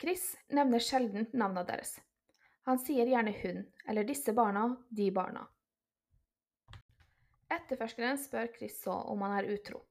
Chris 0.01 0.37
nevner 0.49 0.79
sjelden 0.79 1.27
navnene 1.33 1.65
deres. 1.67 1.97
Han 2.69 2.79
sier 2.79 3.09
gjerne 3.09 3.33
hun, 3.41 3.65
eller 3.89 4.05
disse 4.07 4.33
barna, 4.37 4.67
de 4.89 5.09
barna. 5.11 5.43
Etterforskeren 7.51 8.19
spør 8.19 8.51
Chris 8.55 8.77
så 8.83 8.95
om 9.11 9.23
han 9.25 9.37
er 9.39 9.49
utro. 9.51 9.81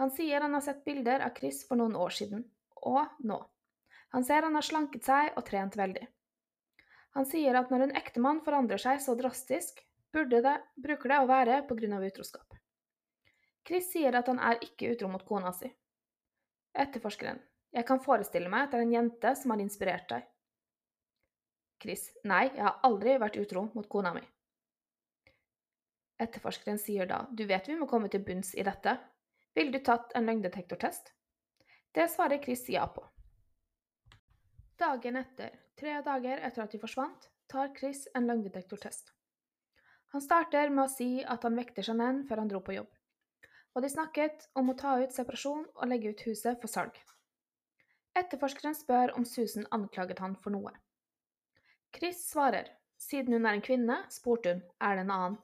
Han 0.00 0.10
sier 0.14 0.40
han 0.40 0.54
har 0.56 0.64
sett 0.64 0.84
bilder 0.84 1.22
av 1.26 1.36
Chris 1.36 1.62
for 1.68 1.78
noen 1.78 1.96
år 1.96 2.14
siden, 2.16 2.46
og 2.88 3.20
nå. 3.26 3.36
Han 4.16 4.24
ser 4.26 4.46
han 4.46 4.56
har 4.58 4.66
slanket 4.66 5.06
seg 5.06 5.36
og 5.36 5.44
trent 5.46 5.76
veldig. 5.78 6.06
Han 7.18 7.26
sier 7.26 7.58
at 7.58 7.70
når 7.70 7.86
en 7.86 7.96
ektemann 7.98 8.40
forandrer 8.46 8.80
seg 8.80 9.02
så 9.02 9.14
drastisk, 9.18 9.82
det, 10.10 10.54
bruker 10.74 11.12
det 11.12 11.18
å 11.22 11.28
være 11.30 11.60
på 11.68 11.76
grunn 11.78 11.94
av 11.98 12.06
utroskap. 12.06 12.56
Chris 13.66 13.92
sier 13.92 14.16
at 14.18 14.26
han 14.30 14.40
er 14.42 14.58
ikke 14.64 14.90
utro 14.94 15.10
mot 15.12 15.22
kona 15.26 15.52
si. 15.54 15.70
Etterforskeren. 16.74 17.38
Jeg 17.70 17.86
kan 17.86 18.02
forestille 18.02 18.50
meg 18.50 18.66
at 18.66 18.72
det 18.72 18.80
er 18.80 18.86
en 18.88 18.96
jente 18.96 19.34
som 19.38 19.54
har 19.54 19.62
inspirert 19.62 20.08
deg. 20.10 20.26
Chris. 21.80 22.08
Nei, 22.26 22.48
jeg 22.50 22.64
har 22.66 22.80
aldri 22.86 23.14
vært 23.22 23.38
utro 23.40 23.68
mot 23.74 23.86
kona 23.88 24.12
mi. 24.16 24.24
Etterforskeren 26.20 26.78
sier 26.78 27.08
da, 27.08 27.22
du 27.32 27.46
vet 27.48 27.68
vi 27.68 27.78
må 27.80 27.88
komme 27.88 28.10
til 28.12 28.22
bunns 28.24 28.52
i 28.54 28.64
dette. 28.66 28.98
Ville 29.56 29.72
du 29.72 29.80
tatt 29.84 30.12
en 30.14 30.28
løgndetektortest? 30.28 31.14
Det 31.96 32.06
svarer 32.12 32.42
Chris 32.44 32.66
ja 32.68 32.84
på. 32.86 33.02
Dagen 34.80 35.16
etter, 35.20 35.56
tre 35.80 35.96
dager 36.04 36.44
etter 36.44 36.64
at 36.64 36.76
de 36.76 36.80
forsvant, 36.82 37.26
tar 37.50 37.72
Chris 37.76 38.06
en 38.14 38.28
løgndetektortest. 38.28 39.10
Han 40.12 40.22
starter 40.22 40.70
med 40.70 40.84
å 40.84 40.92
si 40.92 41.10
at 41.22 41.44
han 41.46 41.58
vekter 41.58 41.86
Jeanette 41.86 42.28
før 42.28 42.42
han 42.42 42.52
dro 42.52 42.60
på 42.66 42.76
jobb, 42.76 42.90
og 43.74 43.84
de 43.84 43.90
snakket 43.92 44.48
om 44.58 44.70
å 44.70 44.76
ta 44.78 44.96
ut 45.00 45.14
separasjon 45.14 45.66
og 45.72 45.90
legge 45.90 46.12
ut 46.12 46.24
huset 46.28 46.60
for 46.62 46.70
salg. 46.70 46.96
Etterforskeren 48.18 48.74
spør 48.74 49.14
om 49.16 49.24
Susan 49.24 49.68
anklaget 49.70 50.20
han 50.20 50.34
for 50.36 50.52
noe. 50.54 50.72
Chris 51.94 52.24
svarer, 52.28 52.66
siden 52.98 53.36
hun 53.38 53.46
er 53.46 53.56
en 53.56 53.64
kvinne, 53.64 54.02
spurte 54.10 54.54
hun, 54.54 54.66
er 54.82 54.98
det 54.98 55.06
en 55.06 55.14
annen. 55.14 55.38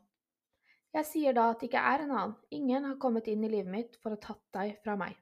Jeg 0.97 1.05
sier 1.05 1.35
da 1.37 1.51
at 1.53 1.61
det 1.61 1.69
ikke 1.69 1.81
er 1.85 2.03
en 2.07 2.13
annen, 2.15 2.35
ingen 2.49 2.85
har 2.89 3.01
kommet 3.01 3.27
inn 3.29 3.43
i 3.45 3.51
livet 3.53 3.69
mitt 3.69 3.97
for 4.01 4.15
å 4.15 4.21
tatt 4.21 4.41
deg 4.57 4.79
fra 4.85 4.95
meg. 4.97 5.17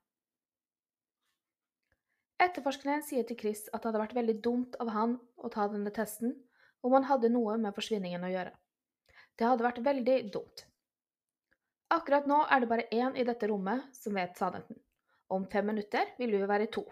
Etterforskeren 2.45 3.03
sier 3.03 3.27
til 3.27 3.39
Chris 3.41 3.65
at 3.73 3.81
det 3.81 3.89
hadde 3.89 4.03
vært 4.03 4.15
veldig 4.15 4.37
dumt 4.45 4.77
av 4.83 4.93
han 4.95 5.17
å 5.35 5.51
ta 5.51 5.67
denne 5.73 5.91
testen 5.95 6.37
om 6.85 6.95
han 6.95 7.07
hadde 7.09 7.33
noe 7.33 7.57
med 7.59 7.75
forsvinningen 7.75 8.23
å 8.27 8.31
gjøre. 8.31 8.53
Det 9.35 9.49
hadde 9.49 9.67
vært 9.67 9.81
veldig 9.87 10.19
dumt. 10.35 10.65
Akkurat 11.95 12.29
nå 12.31 12.43
er 12.51 12.63
det 12.63 12.69
bare 12.71 12.87
én 12.95 13.17
i 13.19 13.25
dette 13.27 13.49
rommet 13.51 13.89
som 13.97 14.15
vet 14.15 14.39
sannheten. 14.39 14.79
Om 15.35 15.49
fem 15.51 15.67
minutter 15.67 16.13
vil 16.21 16.37
vi 16.37 16.43
være 16.51 16.69
to. 16.71 16.85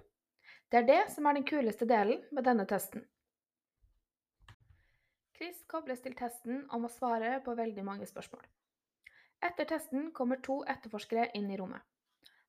Det 0.73 0.81
er 0.81 0.89
det 0.89 1.01
som 1.15 1.29
er 1.29 1.39
den 1.39 1.47
kuleste 1.47 1.87
delen 1.87 2.23
med 2.33 2.49
denne 2.49 2.67
testen. 2.67 3.05
Chris 5.37 5.63
kobles 5.71 6.03
til 6.03 6.17
testen 6.19 6.65
om 6.75 6.89
å 6.89 6.93
svare 6.93 7.37
på 7.45 7.55
veldig 7.59 7.87
mange 7.87 8.09
spørsmål. 8.11 8.43
Etter 9.43 9.67
testen 9.67 10.11
kommer 10.15 10.39
to 10.47 10.61
etterforskere 10.71 11.31
inn 11.35 11.51
i 11.51 11.57
rommet. 11.59 11.83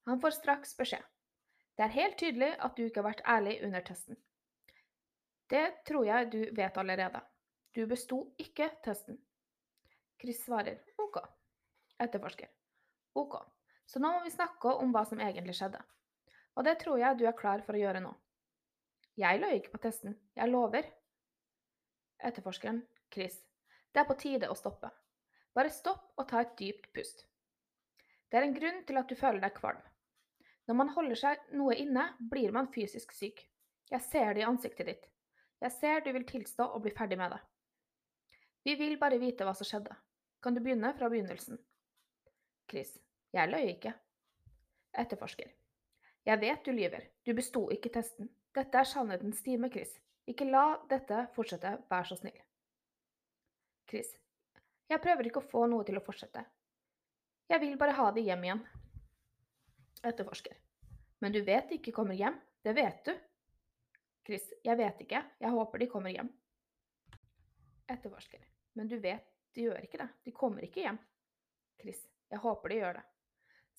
Han 0.05 0.21
får 0.21 0.37
straks 0.37 0.75
beskjed. 0.77 1.03
Det 1.77 1.85
er 1.87 1.95
helt 1.95 2.17
tydelig 2.21 2.51
at 2.59 2.75
du 2.77 2.83
ikke 2.85 3.01
har 3.01 3.09
vært 3.09 3.23
ærlig 3.35 3.55
under 3.65 3.81
testen. 3.85 4.19
Det 5.49 5.63
tror 5.87 6.05
jeg 6.05 6.29
du 6.31 6.41
vet 6.55 6.77
allerede. 6.77 7.21
Du 7.73 7.85
besto 7.89 8.19
ikke 8.37 8.69
testen. 8.85 9.17
Chris 10.21 10.43
svarer 10.45 10.83
OK. 11.01 11.17
Etterforsker. 11.99 12.51
OK. 13.17 13.39
Så 13.85 13.99
nå 13.99 14.13
må 14.13 14.21
vi 14.23 14.33
snakke 14.33 14.75
om 14.77 14.93
hva 14.93 15.03
som 15.09 15.21
egentlig 15.21 15.57
skjedde. 15.57 15.81
Og 16.53 16.65
det 16.67 16.77
tror 16.83 17.01
jeg 17.01 17.17
du 17.17 17.25
er 17.25 17.37
klar 17.37 17.65
for 17.65 17.73
å 17.73 17.81
gjøre 17.81 18.03
nå. 18.05 18.13
Jeg 19.17 19.41
løy 19.41 19.57
ikke 19.57 19.73
på 19.73 19.81
testen. 19.81 20.13
Jeg 20.37 20.49
lover. 20.49 20.85
Etterforskeren. 22.21 22.83
Chris. 23.13 23.41
Det 23.93 24.01
er 24.01 24.09
på 24.09 24.17
tide 24.17 24.49
å 24.49 24.57
stoppe. 24.57 24.89
Bare 25.53 25.69
stopp 25.69 26.13
og 26.17 26.27
ta 26.29 26.41
et 26.41 26.53
dypt 26.59 26.89
pust. 26.95 27.25
Det 28.29 28.39
er 28.39 28.47
en 28.47 28.55
grunn 28.55 28.79
til 28.87 28.97
at 28.97 29.09
du 29.09 29.15
føler 29.15 29.43
deg 29.43 29.53
kvalm. 29.57 29.81
Når 30.67 30.77
man 30.79 30.93
holder 30.95 31.19
seg 31.19 31.41
noe 31.59 31.75
inne, 31.77 32.07
blir 32.31 32.53
man 32.55 32.71
fysisk 32.73 33.11
syk. 33.13 33.43
Jeg 33.91 34.01
ser 34.01 34.33
det 34.33 34.41
i 34.41 34.47
ansiktet 34.47 34.89
ditt. 34.89 35.09
Jeg 35.61 35.75
ser 35.75 36.01
du 36.03 36.09
vil 36.15 36.25
tilstå 36.27 36.65
og 36.75 36.81
bli 36.85 36.93
ferdig 36.95 37.19
med 37.19 37.35
det. 37.35 37.41
Vi 38.63 38.75
vil 38.79 38.97
bare 38.99 39.19
vite 39.21 39.45
hva 39.45 39.53
som 39.57 39.67
skjedde. 39.67 39.95
Kan 40.43 40.55
du 40.55 40.61
begynne 40.63 40.93
fra 40.97 41.09
begynnelsen? 41.11 41.59
Chris. 42.71 42.95
Jeg 43.33 43.51
løy 43.51 43.69
ikke. 43.75 43.93
Etterforsker. 45.03 45.51
Jeg 46.25 46.39
vet 46.39 46.65
du 46.65 46.71
lyver. 46.71 47.05
Du 47.25 47.33
besto 47.35 47.67
ikke 47.75 47.91
testen. 47.93 48.31
Dette 48.55 48.79
er 48.79 48.87
sannhetens 48.87 49.41
time, 49.43 49.69
Chris. 49.69 49.93
Ikke 50.29 50.47
la 50.47 50.79
dette 50.89 51.25
fortsette, 51.35 51.77
vær 51.89 52.07
så 52.07 52.15
snill. 52.15 52.37
Chris. 53.89 54.13
Jeg 54.93 55.01
prøver 55.01 55.25
ikke 55.25 55.41
å 55.41 55.49
få 55.49 55.65
noe 55.71 55.85
til 55.87 55.97
å 55.97 56.03
fortsette. 56.05 56.43
Jeg 57.49 57.61
vil 57.63 57.79
bare 57.81 57.95
ha 57.97 58.11
det 58.13 58.21
hjem 58.27 58.43
igjen. 58.45 58.59
Etterforsker. 60.05 60.53
Men 61.23 61.33
du 61.33 61.39
vet 61.47 61.71
de 61.71 61.79
ikke 61.79 61.95
kommer 61.95 62.17
hjem. 62.19 62.37
Det 62.61 62.75
vet 62.77 63.01
du. 63.07 63.13
Chris. 64.27 64.45
Jeg 64.61 64.77
vet 64.77 65.01
ikke. 65.01 65.23
Jeg 65.41 65.55
håper 65.55 65.81
de 65.81 65.89
kommer 65.89 66.13
hjem. 66.13 66.29
Etterforsker. 67.89 68.45
Men 68.77 68.91
du 68.91 68.99
vet 69.01 69.25
de 69.57 69.65
gjør 69.65 69.81
ikke 69.81 70.03
det. 70.03 70.09
De 70.29 70.35
kommer 70.35 70.67
ikke 70.67 70.85
hjem. 70.85 71.01
Chris. 71.81 72.05
Jeg 72.29 72.45
håper 72.45 72.69
de 72.69 72.81
gjør 72.83 72.99
det. 72.99 73.05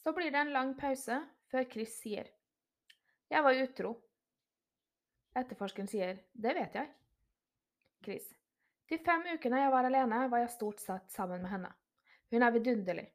Så 0.02 0.12
blir 0.18 0.34
det 0.34 0.42
en 0.42 0.54
lang 0.54 0.74
pause 0.78 1.22
før 1.50 1.70
Chris 1.70 1.94
sier 2.02 2.26
Jeg 3.30 3.42
var 3.46 3.54
utro. 3.54 3.94
Etterforskeren 5.38 5.90
sier 5.90 6.24
Det 6.32 6.58
vet 6.58 6.80
jeg. 6.82 6.90
Chris. 8.02 8.32
De 8.90 8.98
fem 9.00 9.22
ukene 9.34 9.62
jeg 9.62 9.72
var 9.72 9.88
alene, 9.88 10.26
var 10.28 10.42
jeg 10.42 10.52
stort 10.52 10.82
sett 10.82 11.12
sammen 11.12 11.42
med 11.42 11.52
henne. 11.54 11.70
Hun 12.30 12.44
er 12.44 12.52
vidunderlig. 12.52 13.06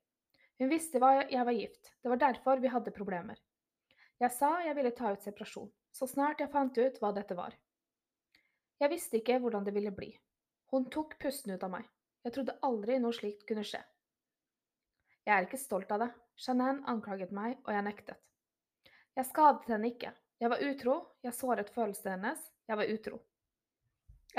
Hun 0.59 0.71
visste 0.71 0.99
hva 0.99 1.13
jeg 1.21 1.45
var 1.45 1.55
gift, 1.55 1.93
det 2.03 2.11
var 2.11 2.19
derfor 2.19 2.59
vi 2.59 2.71
hadde 2.73 2.95
problemer. 2.95 3.37
Jeg 4.19 4.33
sa 4.35 4.49
jeg 4.65 4.75
ville 4.75 4.91
ta 4.95 5.13
ut 5.13 5.23
separasjon, 5.23 5.69
så 5.95 6.07
snart 6.09 6.41
jeg 6.43 6.51
fant 6.51 6.75
ut 6.75 6.97
hva 6.99 7.13
dette 7.15 7.37
var. 7.37 7.53
Jeg 8.79 8.91
visste 8.91 9.19
ikke 9.19 9.37
hvordan 9.43 9.63
det 9.67 9.75
ville 9.75 9.93
bli. 9.95 10.09
Hun 10.73 10.89
tok 10.91 11.15
pusten 11.21 11.53
ut 11.55 11.63
av 11.63 11.71
meg. 11.77 11.87
Jeg 12.25 12.35
trodde 12.35 12.57
aldri 12.65 12.99
noe 12.99 13.15
slikt 13.15 13.45
kunne 13.47 13.63
skje. 13.67 13.79
Jeg 15.23 15.35
er 15.35 15.47
ikke 15.47 15.61
stolt 15.61 15.91
av 15.95 16.03
det. 16.03 16.09
Janine 16.39 16.83
anklaget 16.91 17.31
meg, 17.35 17.57
og 17.65 17.73
jeg 17.75 17.85
nektet. 17.85 18.19
Jeg 19.15 19.27
skadet 19.27 19.71
henne 19.71 19.91
ikke. 19.91 20.13
Jeg 20.39 20.51
var 20.51 20.63
utro, 20.63 20.95
jeg 21.23 21.35
såret 21.35 21.71
følelsene 21.75 22.15
hennes, 22.15 22.45
jeg 22.67 22.79
var 22.79 22.93
utro. 22.95 23.19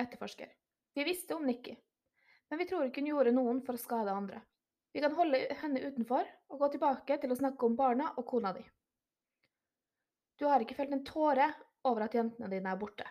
Etterforsker. 0.01 0.60
Vi 0.95 1.05
visste 1.05 1.35
om 1.35 1.47
Nikki, 1.47 1.77
men 2.51 2.59
vi 2.59 2.67
tror 2.67 2.89
ikke 2.89 3.03
hun 3.05 3.13
gjorde 3.13 3.33
noen 3.35 3.63
for 3.67 3.79
å 3.79 3.81
skade 3.81 4.13
andre. 4.13 4.43
Vi 4.93 5.01
kan 5.01 5.15
holde 5.15 5.39
henne 5.61 5.81
utenfor 5.87 6.27
og 6.51 6.59
gå 6.59 6.69
tilbake 6.73 7.19
til 7.23 7.31
å 7.31 7.39
snakke 7.39 7.67
om 7.67 7.77
barna 7.79 8.11
og 8.17 8.27
kona 8.27 8.51
di. 8.57 8.65
Du 10.41 10.49
har 10.51 10.63
ikke 10.65 10.75
felt 10.75 10.95
en 10.97 11.05
tåre 11.07 11.47
over 11.87 12.07
at 12.07 12.17
jentene 12.17 12.51
dine 12.51 12.73
er 12.73 12.81
borte. 12.81 13.07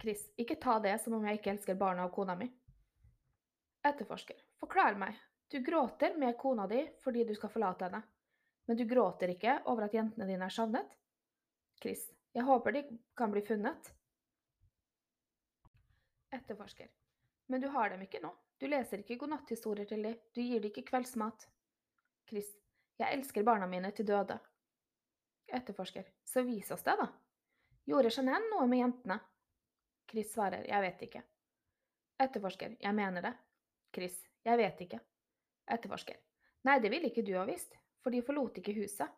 Chris, 0.00 0.28
ikke 0.40 0.56
ta 0.62 0.78
det 0.80 0.96
som 1.02 1.16
om 1.16 1.24
jeg 1.26 1.40
ikke 1.40 1.52
elsker 1.52 1.76
barna 1.78 2.06
og 2.06 2.14
kona 2.16 2.36
mi. 2.38 2.48
Etterforsker, 3.86 4.38
forklar 4.60 4.96
meg. 4.98 5.16
Du 5.50 5.60
gråter 5.62 6.16
med 6.18 6.38
kona 6.38 6.66
di 6.70 6.80
fordi 7.04 7.24
du 7.24 7.34
skal 7.36 7.52
forlate 7.52 7.86
henne, 7.86 8.00
men 8.66 8.78
du 8.78 8.84
gråter 8.88 9.30
ikke 9.34 9.60
over 9.70 9.86
at 9.86 9.94
jentene 9.94 10.26
dine 10.26 10.48
er 10.48 10.54
savnet? 10.54 10.88
Chris, 11.82 12.08
jeg 12.34 12.44
håper 12.44 12.72
de 12.72 12.82
kan 13.16 13.30
bli 13.30 13.44
funnet. 13.46 13.92
Etterforsker, 16.36 16.88
men 17.46 17.60
du 17.60 17.68
har 17.72 17.90
dem 17.90 18.02
ikke 18.04 18.20
nå. 18.22 18.32
Du 18.60 18.66
leser 18.68 19.02
ikke 19.02 19.18
godnatthistorier 19.20 19.88
til 19.88 20.02
dem, 20.04 20.18
du 20.34 20.40
gir 20.40 20.60
dem 20.60 20.70
ikke 20.70 20.84
kveldsmat. 20.90 21.46
Chris, 22.28 22.48
jeg 23.00 23.18
elsker 23.18 23.44
barna 23.46 23.68
mine 23.70 23.92
til 23.96 24.08
døde. 24.08 24.38
Etterforsker, 25.46 26.08
så 26.24 26.42
vis 26.44 26.70
oss 26.74 26.84
det, 26.86 26.96
da. 26.98 27.06
Gjorde 27.86 28.10
Jeanette 28.10 28.50
noe 28.50 28.66
med 28.66 28.82
jentene? 28.82 29.18
Chris 30.10 30.32
svarer, 30.32 30.64
jeg 30.66 30.82
vet 30.82 31.04
ikke. 31.06 31.22
Etterforsker, 32.24 32.76
jeg 32.80 32.94
mener 32.96 33.22
det. 33.28 33.34
Chris, 33.94 34.16
jeg 34.44 34.58
vet 34.58 34.80
ikke. 34.86 35.00
Etterforsker, 35.76 36.18
nei, 36.66 36.78
det 36.82 36.90
ville 36.92 37.10
ikke 37.12 37.24
du 37.26 37.34
ha 37.36 37.44
visst, 37.46 37.76
for 38.02 38.14
de 38.14 38.24
forlot 38.26 38.58
ikke 38.60 38.74
huset. 38.80 39.12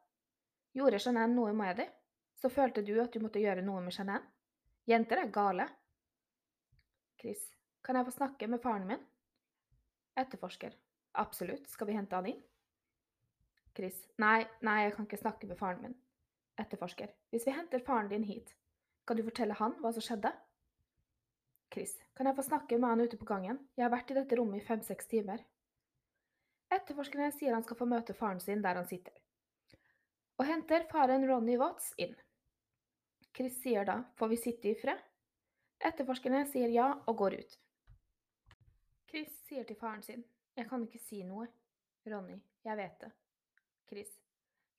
Gjorde 0.76 1.00
Jeanette 1.00 1.34
noe 1.34 1.54
med 1.56 1.80
dem? 1.80 1.94
Så 2.38 2.50
følte 2.52 2.84
du 2.86 2.94
at 3.02 3.12
du 3.14 3.22
måtte 3.22 3.40
gjøre 3.42 3.64
noe 3.66 3.80
med 3.82 3.94
Jeanette? 3.96 4.28
Jenter 4.88 5.24
er 5.24 5.32
gale. 5.32 5.66
Chris, 7.20 7.40
kan 7.82 7.96
jeg 7.98 8.06
få 8.06 8.14
snakke 8.14 8.46
med 8.46 8.62
faren 8.62 8.86
min? 8.86 9.00
Etterforsker. 10.18 10.74
Absolutt, 11.18 11.66
skal 11.70 11.88
vi 11.88 11.96
hente 11.96 12.14
han 12.14 12.28
inn? 12.30 12.42
Chris. 13.74 13.98
Nei, 14.22 14.44
nei, 14.62 14.76
jeg 14.84 14.94
kan 14.94 15.06
ikke 15.08 15.18
snakke 15.18 15.48
med 15.50 15.58
faren 15.58 15.82
min. 15.82 15.96
Etterforsker. 16.58 17.10
Hvis 17.30 17.46
vi 17.46 17.54
henter 17.54 17.82
faren 17.86 18.10
din 18.10 18.26
hit, 18.26 18.54
kan 19.06 19.18
du 19.18 19.24
fortelle 19.26 19.56
han 19.58 19.74
hva 19.82 19.92
som 19.94 20.04
skjedde? 20.04 20.32
Chris. 21.74 21.96
Kan 22.14 22.30
jeg 22.30 22.38
få 22.38 22.46
snakke 22.46 22.78
med 22.78 22.90
han 22.90 23.02
ute 23.02 23.18
på 23.18 23.28
gangen? 23.28 23.60
Jeg 23.76 23.86
har 23.86 23.94
vært 23.94 24.10
i 24.14 24.18
dette 24.18 24.38
rommet 24.38 24.62
i 24.62 24.66
fem-seks 24.66 25.10
timer. 25.10 25.42
Etterforskeren 26.74 27.34
sier 27.34 27.54
han 27.56 27.64
skal 27.64 27.78
få 27.78 27.86
møte 27.88 28.14
faren 28.14 28.40
sin 28.44 28.62
der 28.62 28.76
han 28.76 28.88
sitter, 28.88 29.14
og 30.36 30.44
henter 30.46 30.84
faren 30.90 31.24
Ronny 31.26 31.56
Watts 31.58 31.94
inn. 31.96 32.12
Chris 33.34 33.56
sier 33.62 33.86
da, 33.88 34.02
får 34.20 34.34
vi 34.34 34.40
sitte 34.42 34.68
i 34.70 34.76
fred? 34.76 35.00
Etterforskerne 35.78 36.42
sier 36.50 36.72
ja 36.74 36.88
og 37.06 37.16
går 37.20 37.38
ut. 37.38 37.58
Chris 39.08 39.30
sier 39.46 39.64
til 39.64 39.78
faren 39.78 40.02
sin, 40.02 40.24
jeg 40.58 40.66
kan 40.68 40.82
ikke 40.84 41.00
si 41.00 41.22
noe. 41.24 41.46
Ronny, 42.08 42.38
jeg 42.64 42.76
vet 42.78 43.00
det. 43.02 43.10
Chris, 43.88 44.10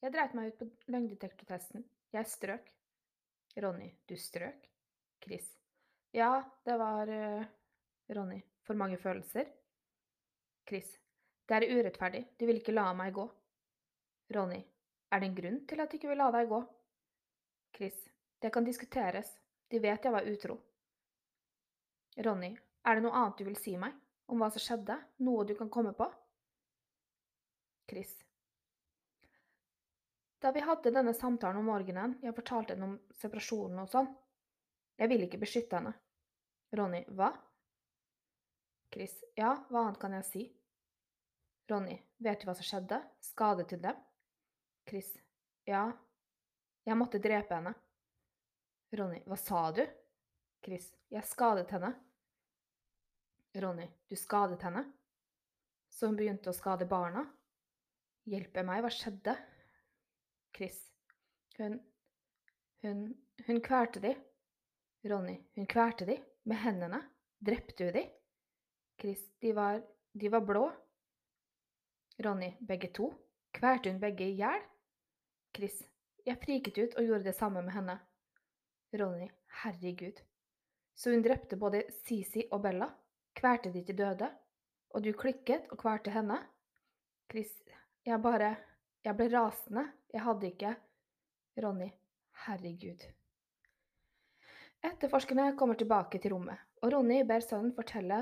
jeg 0.02 0.14
dreit 0.14 0.36
meg 0.38 0.52
ut 0.52 0.60
på 0.60 0.68
løgndetektortesten. 0.92 1.86
Jeg 2.14 2.28
strøk. 2.28 2.70
Ronny, 3.60 3.90
du 4.10 4.16
strøk? 4.18 4.68
Chris, 5.24 5.48
ja, 6.16 6.44
det 6.66 6.78
var 6.80 7.10
uh, 7.10 7.46
Ronny, 8.16 8.40
for 8.64 8.80
mange 8.80 8.98
følelser? 8.98 9.50
Chris, 10.68 10.94
det 11.50 11.58
er 11.58 11.80
urettferdig, 11.80 12.24
du 12.40 12.46
vil 12.46 12.62
ikke 12.62 12.76
la 12.76 12.88
meg 12.98 13.14
gå. 13.14 13.26
Ronny, 14.36 14.62
er 15.12 15.22
det 15.22 15.30
en 15.30 15.38
grunn 15.38 15.60
til 15.68 15.82
at 15.82 15.92
du 15.92 15.98
ikke 15.98 16.12
vil 16.12 16.22
la 16.22 16.30
deg 16.34 16.50
gå? 16.50 16.62
Chris, 17.76 17.98
det 18.42 18.54
kan 18.54 18.66
diskuteres, 18.66 19.32
de 19.70 19.82
vet 19.82 20.06
jeg 20.06 20.14
var 20.14 20.28
utro. 20.30 20.60
Ronny, 22.18 22.56
er 22.86 22.96
det 22.96 23.04
noe 23.06 23.16
annet 23.16 23.38
du 23.38 23.46
vil 23.46 23.60
si 23.60 23.78
meg? 23.78 23.94
om 24.30 24.42
hva 24.42 24.50
som 24.54 24.62
skjedde? 24.64 24.98
Noe 25.26 25.46
du 25.46 25.56
kan 25.58 25.70
komme 25.74 25.94
på? 25.98 26.08
Chris. 27.90 28.12
Da 30.40 30.54
vi 30.56 30.64
hadde 30.64 30.94
denne 30.94 31.14
samtalen 31.18 31.60
om 31.60 31.68
morgenen, 31.68 32.16
jeg 32.24 32.36
fortalte 32.38 32.76
henne 32.76 32.92
om 32.92 32.98
separasjonen 33.20 33.82
og 33.82 33.90
sånn. 33.92 34.10
Jeg 35.00 35.12
ville 35.12 35.28
ikke 35.28 35.42
beskytte 35.42 35.80
henne. 35.80 35.96
Ronny. 36.78 37.02
Hva? 37.18 37.32
Chris. 38.94 39.16
Ja, 39.36 39.56
hva 39.70 39.88
annet 39.88 40.00
kan 40.02 40.16
jeg 40.16 40.28
si? 40.30 40.46
Ronny. 41.72 41.98
Vet 42.24 42.42
du 42.42 42.48
hva 42.50 42.56
som 42.58 42.68
skjedde? 42.68 43.02
Skadet 43.26 43.68
du 43.74 43.78
dem? 43.82 43.98
Chris. 44.88 45.12
Ja. 45.68 45.88
Jeg 46.86 46.98
måtte 46.98 47.22
drepe 47.22 47.58
henne. 47.58 47.74
Ronny. 48.96 49.24
Hva 49.26 49.38
sa 49.40 49.66
du? 49.76 49.84
Chris. 50.66 50.90
Jeg 51.10 51.26
skadet 51.26 51.72
henne. 51.72 51.94
Ronny, 53.56 53.88
du 54.10 54.16
skadet 54.16 54.62
henne? 54.64 54.84
Så 55.90 56.10
hun 56.10 56.18
begynte 56.20 56.52
å 56.52 56.56
skade 56.56 56.86
barna? 56.90 57.24
Hjelpe 58.30 58.64
meg, 58.68 58.84
hva 58.84 58.92
skjedde? 58.94 59.36
Chris. 60.56 60.80
Hun 61.58 61.80
Hun, 62.82 63.00
hun 63.48 63.58
kvalte 63.60 64.00
de. 64.00 64.14
Ronny, 65.04 65.34
hun 65.56 65.66
kvalte 65.68 66.06
de 66.08 66.16
med 66.48 66.62
hendene. 66.64 67.02
Drepte 67.40 67.90
hun 67.90 67.94
de? 67.94 68.04
Chris, 69.02 69.20
de 69.40 69.52
var, 69.54 69.82
de 70.14 70.30
var 70.32 70.46
blå. 70.48 70.64
Ronny, 72.24 72.54
begge 72.60 72.88
to? 72.96 73.10
Kvalte 73.52 73.92
hun 73.92 74.00
begge 74.00 74.30
i 74.30 74.38
hjel? 74.40 74.64
Chris, 75.56 75.82
jeg 76.24 76.40
friket 76.40 76.78
ut 76.78 76.96
og 76.96 77.04
gjorde 77.10 77.28
det 77.28 77.36
samme 77.36 77.66
med 77.66 77.76
henne. 77.76 78.00
Ronny, 78.96 79.28
herregud. 79.64 80.24
Så 81.00 81.12
hun 81.12 81.22
drepte 81.24 81.56
både 81.56 81.86
Sisi 82.04 82.44
og 82.52 82.60
Bella? 82.62 82.90
kvalte 83.40 83.72
de 83.72 83.86
til 83.88 83.96
døde? 83.96 84.28
Og 84.92 85.04
du 85.06 85.14
klikket 85.16 85.70
og 85.72 85.80
kvalte 85.80 86.12
henne? 86.12 86.42
Chris, 87.32 87.54
jeg 88.06 88.20
bare 88.22 88.56
Jeg 89.06 89.16
ble 89.16 89.30
rasende. 89.32 89.86
Jeg 90.12 90.22
hadde 90.26 90.48
ikke 90.50 90.74
Ronny, 91.64 91.88
herregud. 92.46 93.06
Etterforskerne 94.84 95.56
kommer 95.56 95.80
tilbake 95.80 96.20
til 96.20 96.34
rommet, 96.34 96.60
og 96.82 96.92
Ronny 96.94 97.24
ber 97.24 97.40
sønnen 97.40 97.72
fortelle 97.76 98.20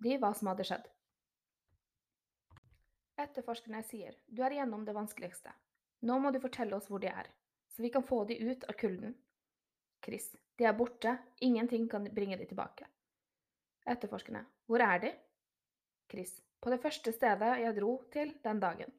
de 0.00 0.16
hva 0.16 0.32
som 0.36 0.48
hadde 0.48 0.64
skjedd. 0.64 0.88
Etterforskerne 3.20 3.82
sier 3.84 4.16
du 4.26 4.40
er 4.44 4.56
igjennom 4.56 4.86
det 4.88 4.96
vanskeligste. 4.96 5.52
Nå 6.00 6.16
må 6.18 6.32
du 6.32 6.40
fortelle 6.40 6.76
oss 6.76 6.88
hvor 6.88 7.00
de 7.00 7.12
er, 7.12 7.28
så 7.68 7.84
vi 7.84 7.92
kan 7.92 8.04
få 8.04 8.24
de 8.24 8.40
ut 8.40 8.64
av 8.64 8.76
kulden. 8.80 9.16
Chris, 10.04 10.30
de 10.56 10.64
er 10.64 10.76
borte, 10.76 11.12
ingenting 11.40 11.88
kan 11.90 12.06
bringe 12.14 12.38
de 12.40 12.46
tilbake. 12.48 12.86
Etterforskerne, 13.86 14.44
hvor 14.66 14.82
er 14.84 14.98
de? 15.02 15.10
Chris, 16.10 16.32
på 16.60 16.70
det 16.70 16.80
første 16.80 17.12
stedet 17.12 17.50
jeg 17.60 17.76
dro 17.76 17.92
til 18.12 18.32
den 18.44 18.60
dagen. 18.60 18.92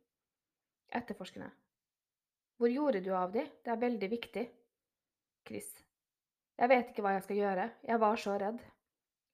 Etterforskerne, 0.92 1.50
hvor 2.58 2.70
gjorde 2.70 3.02
du 3.02 3.12
av 3.16 3.32
de? 3.34 3.48
Det 3.64 3.72
er 3.74 3.82
veldig 3.82 4.10
viktig. 4.12 4.46
Chris, 5.48 5.72
jeg 6.58 6.70
vet 6.70 6.92
ikke 6.92 7.06
hva 7.06 7.16
jeg 7.16 7.26
skal 7.26 7.42
gjøre, 7.42 7.70
jeg 7.90 8.00
var 8.06 8.22
så 8.22 8.38
redd. 8.38 8.62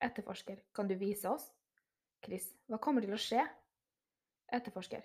Etterforsker, 0.07 0.63
kan 0.73 0.87
du 0.87 0.95
vise 0.95 1.27
oss? 1.29 1.49
Chris, 2.23 2.47
hva 2.69 2.79
kommer 2.79 3.03
til 3.03 3.15
å 3.15 3.19
skje? 3.21 3.43
Etterforsker, 4.55 5.03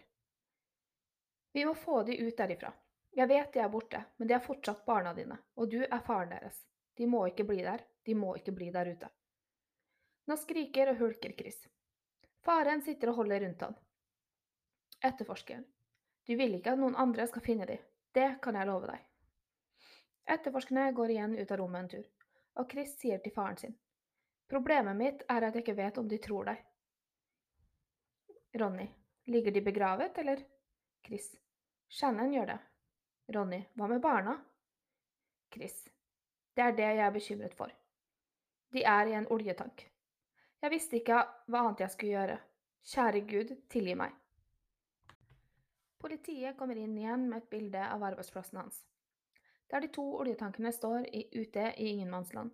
vi 1.52 1.64
må 1.68 1.74
få 1.76 2.02
de 2.06 2.16
ut 2.22 2.36
derifra. 2.38 2.70
Jeg 3.12 3.28
vet 3.28 3.52
de 3.52 3.60
er 3.60 3.68
borte, 3.68 4.00
men 4.16 4.28
de 4.28 4.34
er 4.34 4.44
fortsatt 4.44 4.86
barna 4.88 5.12
dine, 5.14 5.36
og 5.60 5.68
du 5.70 5.82
er 5.82 6.04
faren 6.06 6.32
deres. 6.32 6.62
De 6.96 7.06
må 7.06 7.26
ikke 7.28 7.44
bli 7.44 7.60
der, 7.64 7.84
de 8.06 8.14
må 8.16 8.32
ikke 8.36 8.54
bli 8.56 8.70
der 8.72 8.88
ute. 8.88 9.10
Nå 10.28 10.36
skriker 10.40 10.92
og 10.92 11.00
hulker 11.02 11.34
Chris. 11.36 11.58
Faren 12.46 12.82
sitter 12.82 13.12
og 13.12 13.20
holder 13.20 13.44
rundt 13.44 13.64
han. 13.66 13.76
Etterforskeren. 15.04 15.64
Du 16.26 16.36
vil 16.38 16.56
ikke 16.56 16.72
at 16.72 16.80
noen 16.80 16.96
andre 16.96 17.26
skal 17.28 17.44
finne 17.44 17.66
de. 17.68 17.76
Det 18.14 18.28
kan 18.42 18.56
jeg 18.56 18.68
love 18.68 18.88
deg. 18.88 19.04
Etterforskerne 20.32 20.88
går 20.96 21.12
igjen 21.12 21.36
ut 21.36 21.50
av 21.50 21.58
rommet 21.58 21.82
en 21.82 21.92
tur, 21.96 22.08
og 22.60 22.70
Chris 22.70 22.96
sier 23.00 23.20
til 23.20 23.34
faren 23.34 23.58
sin. 23.58 23.76
Problemet 24.48 24.96
mitt 24.96 25.24
er 25.28 25.48
at 25.48 25.56
jeg 25.56 25.66
ikke 25.66 25.78
vet 25.78 25.98
om 25.98 26.08
de 26.08 26.20
tror 26.22 26.48
deg. 26.52 26.64
Ronny. 28.60 28.88
Ligger 29.26 29.54
de 29.54 29.62
begravet, 29.62 30.18
eller? 30.18 30.42
Chris. 31.06 31.30
Shannon 31.88 32.32
gjør 32.34 32.54
det. 32.54 32.60
Ronny. 33.34 33.62
Hva 33.74 33.88
med 33.88 34.02
barna? 34.02 34.36
Chris. 35.52 35.88
Det 36.54 36.64
er 36.64 36.76
det 36.76 36.88
jeg 36.88 37.06
er 37.06 37.14
bekymret 37.14 37.54
for. 37.56 37.72
De 38.72 38.84
er 38.84 39.10
i 39.10 39.16
en 39.16 39.28
oljetank. 39.32 39.86
Jeg 40.62 40.70
visste 40.70 40.98
ikke 41.00 41.18
hva 41.50 41.64
annet 41.64 41.82
jeg 41.84 41.94
skulle 41.94 42.12
gjøre. 42.16 42.38
Kjære 42.92 43.20
Gud, 43.30 43.54
tilgi 43.70 43.94
meg. 43.98 44.14
Politiet 46.02 46.56
kommer 46.58 46.78
inn 46.78 46.96
igjen 46.98 47.28
med 47.30 47.42
et 47.42 47.50
bilde 47.50 47.82
av 47.86 48.02
arbeidsplassen 48.02 48.58
hans, 48.58 48.80
der 49.70 49.84
de 49.84 49.90
to 49.94 50.02
oljetankene 50.18 50.72
står 50.74 51.06
i, 51.14 51.28
ute 51.38 51.68
i 51.78 51.92
ingenmannsland. 51.92 52.50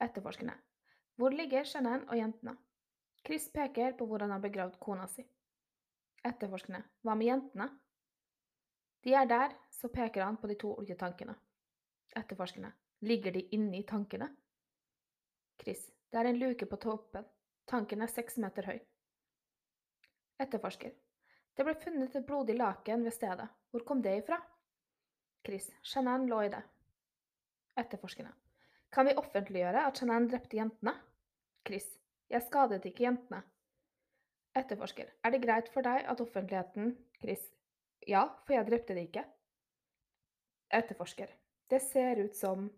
Etterforskerne. 0.00 0.56
Hvor 1.16 1.32
ligger 1.32 1.64
Jeanette 1.64 2.08
og 2.08 2.20
jentene? 2.20 2.56
Chris 3.24 3.48
peker 3.52 3.96
på 3.96 4.06
hvor 4.08 4.20
han 4.24 4.32
har 4.32 4.42
begravd 4.44 4.76
kona 4.80 5.06
si. 5.08 5.24
Etterforskerne. 6.24 6.82
Hva 7.04 7.16
med 7.16 7.30
jentene? 7.30 7.68
De 9.04 9.14
er 9.16 9.26
der, 9.26 9.54
så 9.70 9.88
peker 9.88 10.24
han 10.24 10.36
på 10.36 10.48
de 10.50 10.56
to 10.60 10.74
oljetankene. 10.78 11.34
Etterforskerne. 12.16 12.72
Ligger 13.00 13.32
de 13.32 13.40
inni 13.56 13.82
tankene? 13.88 14.28
Chris. 15.60 15.86
Det 16.10 16.18
er 16.18 16.28
en 16.28 16.38
luke 16.38 16.66
på 16.66 16.76
toppen. 16.76 17.24
Tanken 17.70 18.02
er 18.02 18.10
seks 18.10 18.36
meter 18.42 18.66
høy. 18.66 18.80
Etterforsker. 20.40 20.92
Det 21.56 21.64
ble 21.66 21.74
funnet 21.78 22.16
et 22.16 22.26
blodig 22.26 22.56
laken 22.58 23.04
ved 23.04 23.14
stedet. 23.14 23.46
Hvor 23.70 23.84
kom 23.86 24.02
det 24.02 24.16
ifra? 24.22 24.40
Chris. 25.46 25.70
Shanann 25.82 26.26
lå 26.28 26.42
i 26.42 26.50
det. 26.52 26.62
Etterforskerne. 27.80 28.32
Kan 28.92 29.06
vi 29.06 29.16
offentliggjøre 29.16 29.86
at 29.86 30.00
Shanann 30.00 30.28
drepte 30.28 30.58
jentene? 30.58 30.94
Chris. 31.66 31.86
Jeg 32.30 32.42
skadet 32.46 32.84
ikke 32.88 33.04
jentene. 33.06 33.42
Etterforsker. 34.56 35.12
Er 35.24 35.30
det 35.30 35.42
greit 35.44 35.70
for 35.72 35.86
deg 35.86 36.08
at 36.10 36.20
offentligheten 36.20 36.96
Chris. 37.20 37.42
Ja, 38.08 38.24
for 38.46 38.56
jeg 38.56 38.66
drepte 38.68 38.96
det 38.96 39.08
ikke. 39.08 39.24
Etterforsker. 40.72 41.32
Det 41.70 41.80
ser 41.82 42.22
ut 42.24 42.36
som 42.36 42.68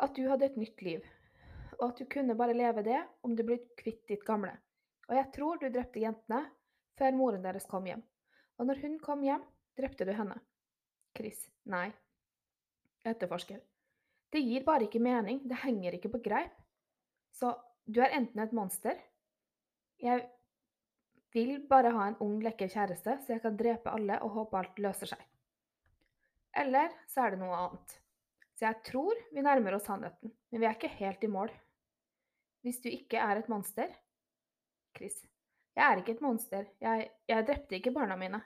at 0.00 0.14
du 0.16 0.24
hadde 0.30 0.48
et 0.48 0.58
nytt 0.58 0.82
liv, 0.82 1.04
og 1.78 1.90
at 1.90 2.00
du 2.00 2.08
kunne 2.10 2.36
bare 2.38 2.56
leve 2.56 2.84
det 2.86 3.00
om 3.26 3.34
du 3.36 3.44
ble 3.46 3.58
kvitt 3.78 4.06
ditt 4.08 4.24
gamle. 4.26 4.54
Og 5.10 5.16
jeg 5.18 5.28
tror 5.34 5.60
du 5.60 5.68
drepte 5.68 6.02
jentene 6.02 6.44
før 6.98 7.16
moren 7.16 7.44
deres 7.44 7.66
kom 7.68 7.86
hjem. 7.88 8.02
Og 8.60 8.68
når 8.68 8.80
hun 8.84 8.96
kom 9.02 9.24
hjem, 9.24 9.42
drepte 9.78 10.06
du 10.06 10.12
henne. 10.14 10.36
Chris. 11.16 11.42
Nei. 11.70 11.88
Etterforsker. 13.06 13.60
Det 14.30 14.42
gir 14.44 14.64
bare 14.64 14.86
ikke 14.86 15.02
mening, 15.02 15.40
det 15.48 15.58
henger 15.64 15.96
ikke 15.96 16.12
på 16.12 16.22
greip. 16.24 16.54
Så 17.34 17.52
du 17.86 18.00
er 18.02 18.14
enten 18.14 18.42
et 18.42 18.52
monster 18.54 18.98
Jeg 20.00 20.22
vil 21.32 21.58
bare 21.70 21.92
ha 21.94 22.06
en 22.08 22.18
ung, 22.24 22.38
lekker 22.42 22.70
kjæreste, 22.70 23.16
så 23.22 23.34
jeg 23.34 23.42
kan 23.44 23.56
drepe 23.58 23.92
alle 23.92 24.18
og 24.24 24.34
håpe 24.36 24.58
alt 24.58 24.80
løser 24.82 25.12
seg. 25.12 25.24
Eller 26.60 26.92
så 27.10 27.24
er 27.24 27.34
det 27.34 27.42
noe 27.42 27.56
annet. 27.56 27.96
Så 28.58 28.66
jeg 28.66 28.82
tror 28.90 29.18
vi 29.32 29.44
nærmer 29.44 29.76
oss 29.76 29.86
sannheten, 29.88 30.32
men 30.50 30.62
vi 30.62 30.68
er 30.68 30.76
ikke 30.76 30.92
helt 30.98 31.22
i 31.24 31.30
mål. 31.30 31.52
Hvis 32.66 32.82
du 32.84 32.90
ikke 32.90 33.22
er 33.22 33.40
et 33.40 33.48
monster 33.48 33.92
Chris. 34.96 35.22
Jeg 35.76 35.86
er 35.86 36.00
ikke 36.00 36.16
et 36.16 36.24
monster. 36.24 36.66
Jeg, 36.82 37.10
jeg 37.30 37.46
drepte 37.46 37.78
ikke 37.78 37.92
barna 37.94 38.16
mine. 38.20 38.42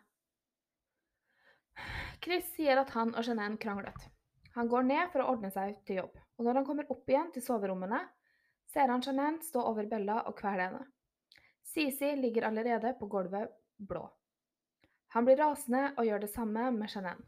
Chris 2.23 2.47
sier 2.55 2.79
at 2.81 2.93
han 2.95 3.15
og 3.17 3.25
Jeanette 3.27 3.59
kranglet. 3.65 4.07
Han 4.55 4.69
går 4.71 4.87
ned 4.87 5.11
for 5.11 5.25
å 5.25 5.33
ordne 5.33 5.51
seg 5.51 5.81
til 5.89 6.05
jobb, 6.05 6.19
og 6.39 6.47
når 6.47 6.61
han 6.61 6.67
kommer 6.69 6.91
opp 6.95 7.11
igjen 7.11 7.33
til 7.35 7.43
soverommene, 7.43 7.99
ser 8.71 8.93
han 8.93 9.03
Jeanette 9.03 9.49
stå 9.49 9.65
over 9.67 9.89
Bella 9.91 10.21
og 10.29 10.37
kvele 10.39 10.69
henne. 10.69 10.85
Sisi 11.65 12.13
ligger 12.17 12.47
allerede 12.49 12.93
på 12.99 13.09
gulvet 13.11 13.51
blå. 13.77 14.05
Han 15.15 15.25
blir 15.25 15.39
rasende 15.41 15.93
og 15.97 16.07
gjør 16.07 16.25
det 16.25 16.31
samme 16.33 16.69
med 16.75 16.91
Jeanette. 16.91 17.25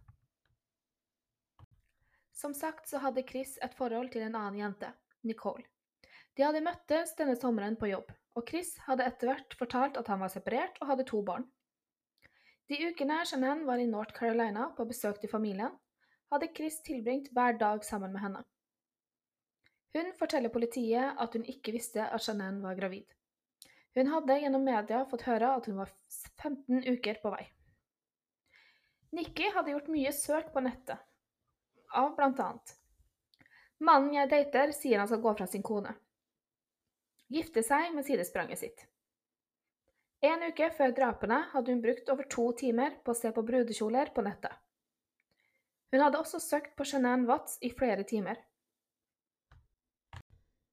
Som 2.36 2.52
sagt 2.54 2.88
så 2.90 3.00
hadde 3.00 3.24
Chris 3.24 3.56
et 3.64 3.74
forhold 3.74 4.10
til 4.12 4.26
en 4.26 4.34
annen 4.36 4.58
jente, 4.60 4.90
Nicole. 5.24 5.64
De 6.36 6.44
hadde 6.44 6.60
møttes 6.60 7.14
denne 7.16 7.36
sommeren 7.40 7.78
på 7.80 7.88
jobb, 7.88 8.10
og 8.36 8.44
Chris 8.50 8.74
hadde 8.84 9.06
etter 9.08 9.30
hvert 9.30 9.56
fortalt 9.56 9.96
at 9.96 10.10
han 10.12 10.20
var 10.20 10.32
separert 10.32 10.76
og 10.82 10.90
hadde 10.90 11.06
to 11.08 11.22
barn. 11.24 11.46
De 12.68 12.76
ukene 12.90 13.22
Jeanette 13.22 13.64
var 13.64 13.80
i 13.80 13.88
North 13.88 14.12
Carolina 14.12 14.68
på 14.76 14.84
besøk 14.90 15.22
til 15.22 15.32
familien, 15.32 15.72
hadde 16.34 16.50
Chris 16.52 16.82
tilbringt 16.84 17.30
hver 17.32 17.56
dag 17.56 17.84
sammen 17.86 18.12
med 18.12 18.20
henne. 18.20 18.42
Hun 19.96 20.12
forteller 20.18 20.52
politiet 20.52 21.16
at 21.22 21.38
hun 21.38 21.46
ikke 21.48 21.72
visste 21.72 22.04
at 22.04 22.28
Jeanette 22.28 22.66
var 22.66 22.76
gravid. 22.76 23.06
Hun 23.96 24.10
hadde 24.12 24.38
gjennom 24.42 24.64
media 24.64 25.04
fått 25.08 25.24
høre 25.24 25.54
at 25.56 25.66
hun 25.70 25.78
var 25.80 25.92
15 26.42 26.82
uker 26.84 27.20
på 27.22 27.32
vei. 27.32 27.44
Nikki 29.16 29.48
hadde 29.54 29.72
gjort 29.72 29.88
mye 29.88 30.12
søk 30.12 30.50
på 30.52 30.60
nettet, 30.60 31.00
av 31.96 32.10
blant 32.18 32.42
annet 32.42 32.74
Mannen 33.78 34.12
jeg 34.16 34.28
dater, 34.28 34.72
sier 34.72 35.00
han 35.00 35.08
skal 35.08 35.22
gå 35.24 35.32
fra 35.38 35.46
sin 35.48 35.64
kone. 35.64 35.94
Gifte 37.32 37.64
seg 37.64 37.90
med 37.96 38.06
sidespranget 38.08 38.60
sitt. 38.60 38.84
En 40.24 40.44
uke 40.48 40.70
før 40.76 40.94
drapene 40.96 41.42
hadde 41.52 41.74
hun 41.74 41.82
brukt 41.84 42.08
over 42.12 42.28
to 42.32 42.46
timer 42.56 42.96
på 43.04 43.12
å 43.12 43.18
se 43.18 43.32
på 43.36 43.44
brudekjoler 43.48 44.12
på 44.16 44.24
nettet. 44.24 44.52
Hun 45.92 46.02
hadde 46.02 46.20
også 46.20 46.40
søkt 46.40 46.72
på 46.76 46.86
Chenan 46.88 47.26
Watts 47.28 47.58
i 47.64 47.72
flere 47.72 48.04
timer. 48.08 48.40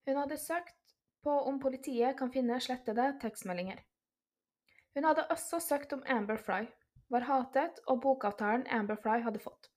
Hun 0.08 0.20
hadde 0.20 0.40
søkt 0.40 0.76
på 1.24 1.34
om 1.50 1.60
politiet 1.60 2.18
kan 2.20 2.32
finne 2.32 2.60
slettede 2.62 3.14
tekstmeldinger. 3.22 3.80
Hun 4.94 5.08
hadde 5.08 5.28
også 5.34 5.60
søkt 5.64 5.94
om 5.96 6.04
Amber 6.10 6.38
Fry, 6.38 6.66
var 7.10 7.26
hatet 7.28 7.80
og 7.88 8.02
bokavtalen 8.04 8.68
Amber 8.68 9.00
Fry 9.02 9.22
hadde 9.24 9.42
fått. 9.42 9.70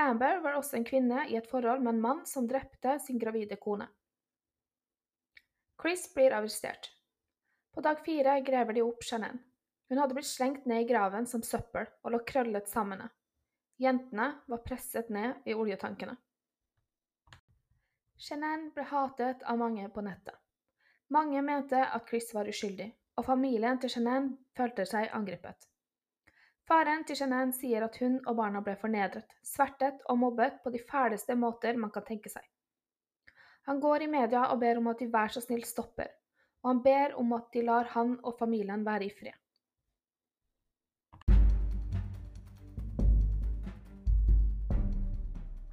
Amber 0.00 0.40
var 0.42 0.58
også 0.58 0.78
en 0.78 0.86
kvinne 0.86 1.26
i 1.30 1.36
et 1.38 1.48
forhold 1.50 1.82
med 1.82 1.94
en 1.94 2.02
mann 2.02 2.22
som 2.26 2.48
drepte 2.50 2.98
sin 3.02 3.18
gravide 3.18 3.56
kone. 3.62 3.86
Chris 5.80 6.06
blir 6.14 6.34
arrestert. 6.34 6.90
På 7.74 7.82
dag 7.82 8.00
fire 8.04 8.40
graver 8.46 8.74
de 8.74 8.82
opp 8.82 9.02
Jeanette. 9.06 9.42
Hun 9.88 9.98
hadde 10.00 10.14
blitt 10.16 10.26
slengt 10.26 10.66
ned 10.66 10.82
i 10.82 10.88
graven 10.88 11.26
som 11.26 11.42
søppel 11.44 11.86
og 12.02 12.14
lå 12.14 12.22
krøllet 12.26 12.70
sammen. 12.70 13.02
Jentene 13.78 14.30
var 14.48 14.62
presset 14.64 15.10
ned 15.12 15.44
i 15.44 15.54
oljetankene. 15.54 16.14
Shannon 18.16 18.70
ble 18.74 18.86
hatet 18.88 19.42
av 19.44 19.58
mange 19.60 19.88
på 19.92 20.02
nettet. 20.06 20.43
Mange 21.14 21.42
mente 21.42 21.78
at 21.78 22.08
Chris 22.08 22.32
var 22.34 22.48
uskyldig, 22.50 22.88
og 23.16 23.24
familien 23.24 23.78
til 23.78 23.92
Jeanette 23.92 24.34
følte 24.58 24.86
seg 24.88 25.12
angrepet. 25.14 25.66
Faren 26.66 27.04
til 27.06 27.20
Jeanette 27.20 27.54
sier 27.60 27.84
at 27.86 27.98
hun 28.02 28.16
og 28.24 28.34
barna 28.40 28.62
ble 28.66 28.74
fornedret, 28.80 29.36
svertet 29.46 30.00
og 30.10 30.18
mobbet 30.18 30.56
på 30.64 30.72
de 30.74 30.80
fæleste 30.88 31.36
måter 31.38 31.78
man 31.78 31.92
kan 31.94 32.06
tenke 32.08 32.32
seg. 32.32 32.42
Han 33.68 33.78
går 33.84 34.06
i 34.06 34.08
media 34.16 34.48
og 34.48 34.58
ber 34.64 34.80
om 34.80 34.90
at 34.90 35.04
de 35.04 35.08
vær 35.12 35.30
så 35.30 35.44
snill 35.44 35.62
stopper, 35.68 36.10
og 36.64 36.72
han 36.72 36.82
ber 36.88 37.14
om 37.22 37.36
at 37.38 37.46
de 37.54 37.62
lar 37.68 37.92
han 37.94 38.16
og 38.24 38.34
familien 38.40 38.82
være 38.88 39.06
i 39.06 39.14
fred. 39.20 39.38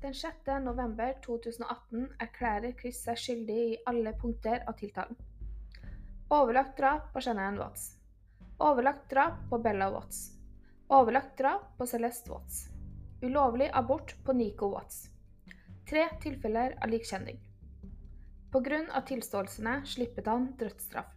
Den 0.05 0.13
6. 0.13 0.53
november 0.69 1.17
2018 1.25 2.07
erklærer 2.19 2.77
Chris 2.77 3.01
seg 3.07 3.25
skyldig 3.25 3.59
i 3.71 3.77
alle 3.87 4.13
punkter 4.21 4.61
av 4.67 4.77
tiltalen. 4.77 5.17
Overlagt 6.31 6.77
drap 6.77 7.13
på 7.13 7.21
Shanann 7.21 7.57
Watts. 7.57 7.97
Overlagt 8.57 9.09
drap 9.09 9.33
på 9.49 9.57
Bella 9.59 9.89
Watts. 9.91 10.31
Overlagt 10.87 11.37
drap 11.37 11.77
på 11.77 11.87
Celeste 11.87 12.31
Watts. 12.31 12.67
Ulovlig 13.21 13.69
abort 13.73 14.15
på 14.25 14.33
Nico 14.33 14.69
Watts. 14.69 15.09
Tre 15.89 16.05
tilfeller 16.23 16.77
av 16.83 16.89
likkjenning. 16.89 17.41
Av 18.55 19.01
tilståelsene 19.01 19.73
slippet 19.85 20.29
han 20.31 20.47
dødsstraff. 20.55 21.11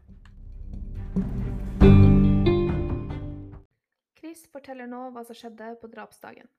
Chris 4.18 4.42
forteller 4.50 4.90
nå 4.90 5.12
hva 5.14 5.22
som 5.22 5.38
skjedde 5.38 5.77
på 5.79 5.92
drapsdagen. 5.94 6.50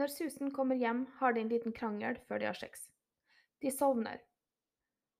Når 0.00 0.08
Susan 0.14 0.56
kommer 0.56 0.80
hjem, 0.80 1.04
har 1.18 1.36
de 1.36 1.44
en 1.44 1.52
liten 1.52 1.76
krangel 1.76 2.16
før 2.16 2.40
de 2.40 2.48
har 2.48 2.56
sex. 2.56 2.88
De 3.60 3.68
sovner, 3.68 4.24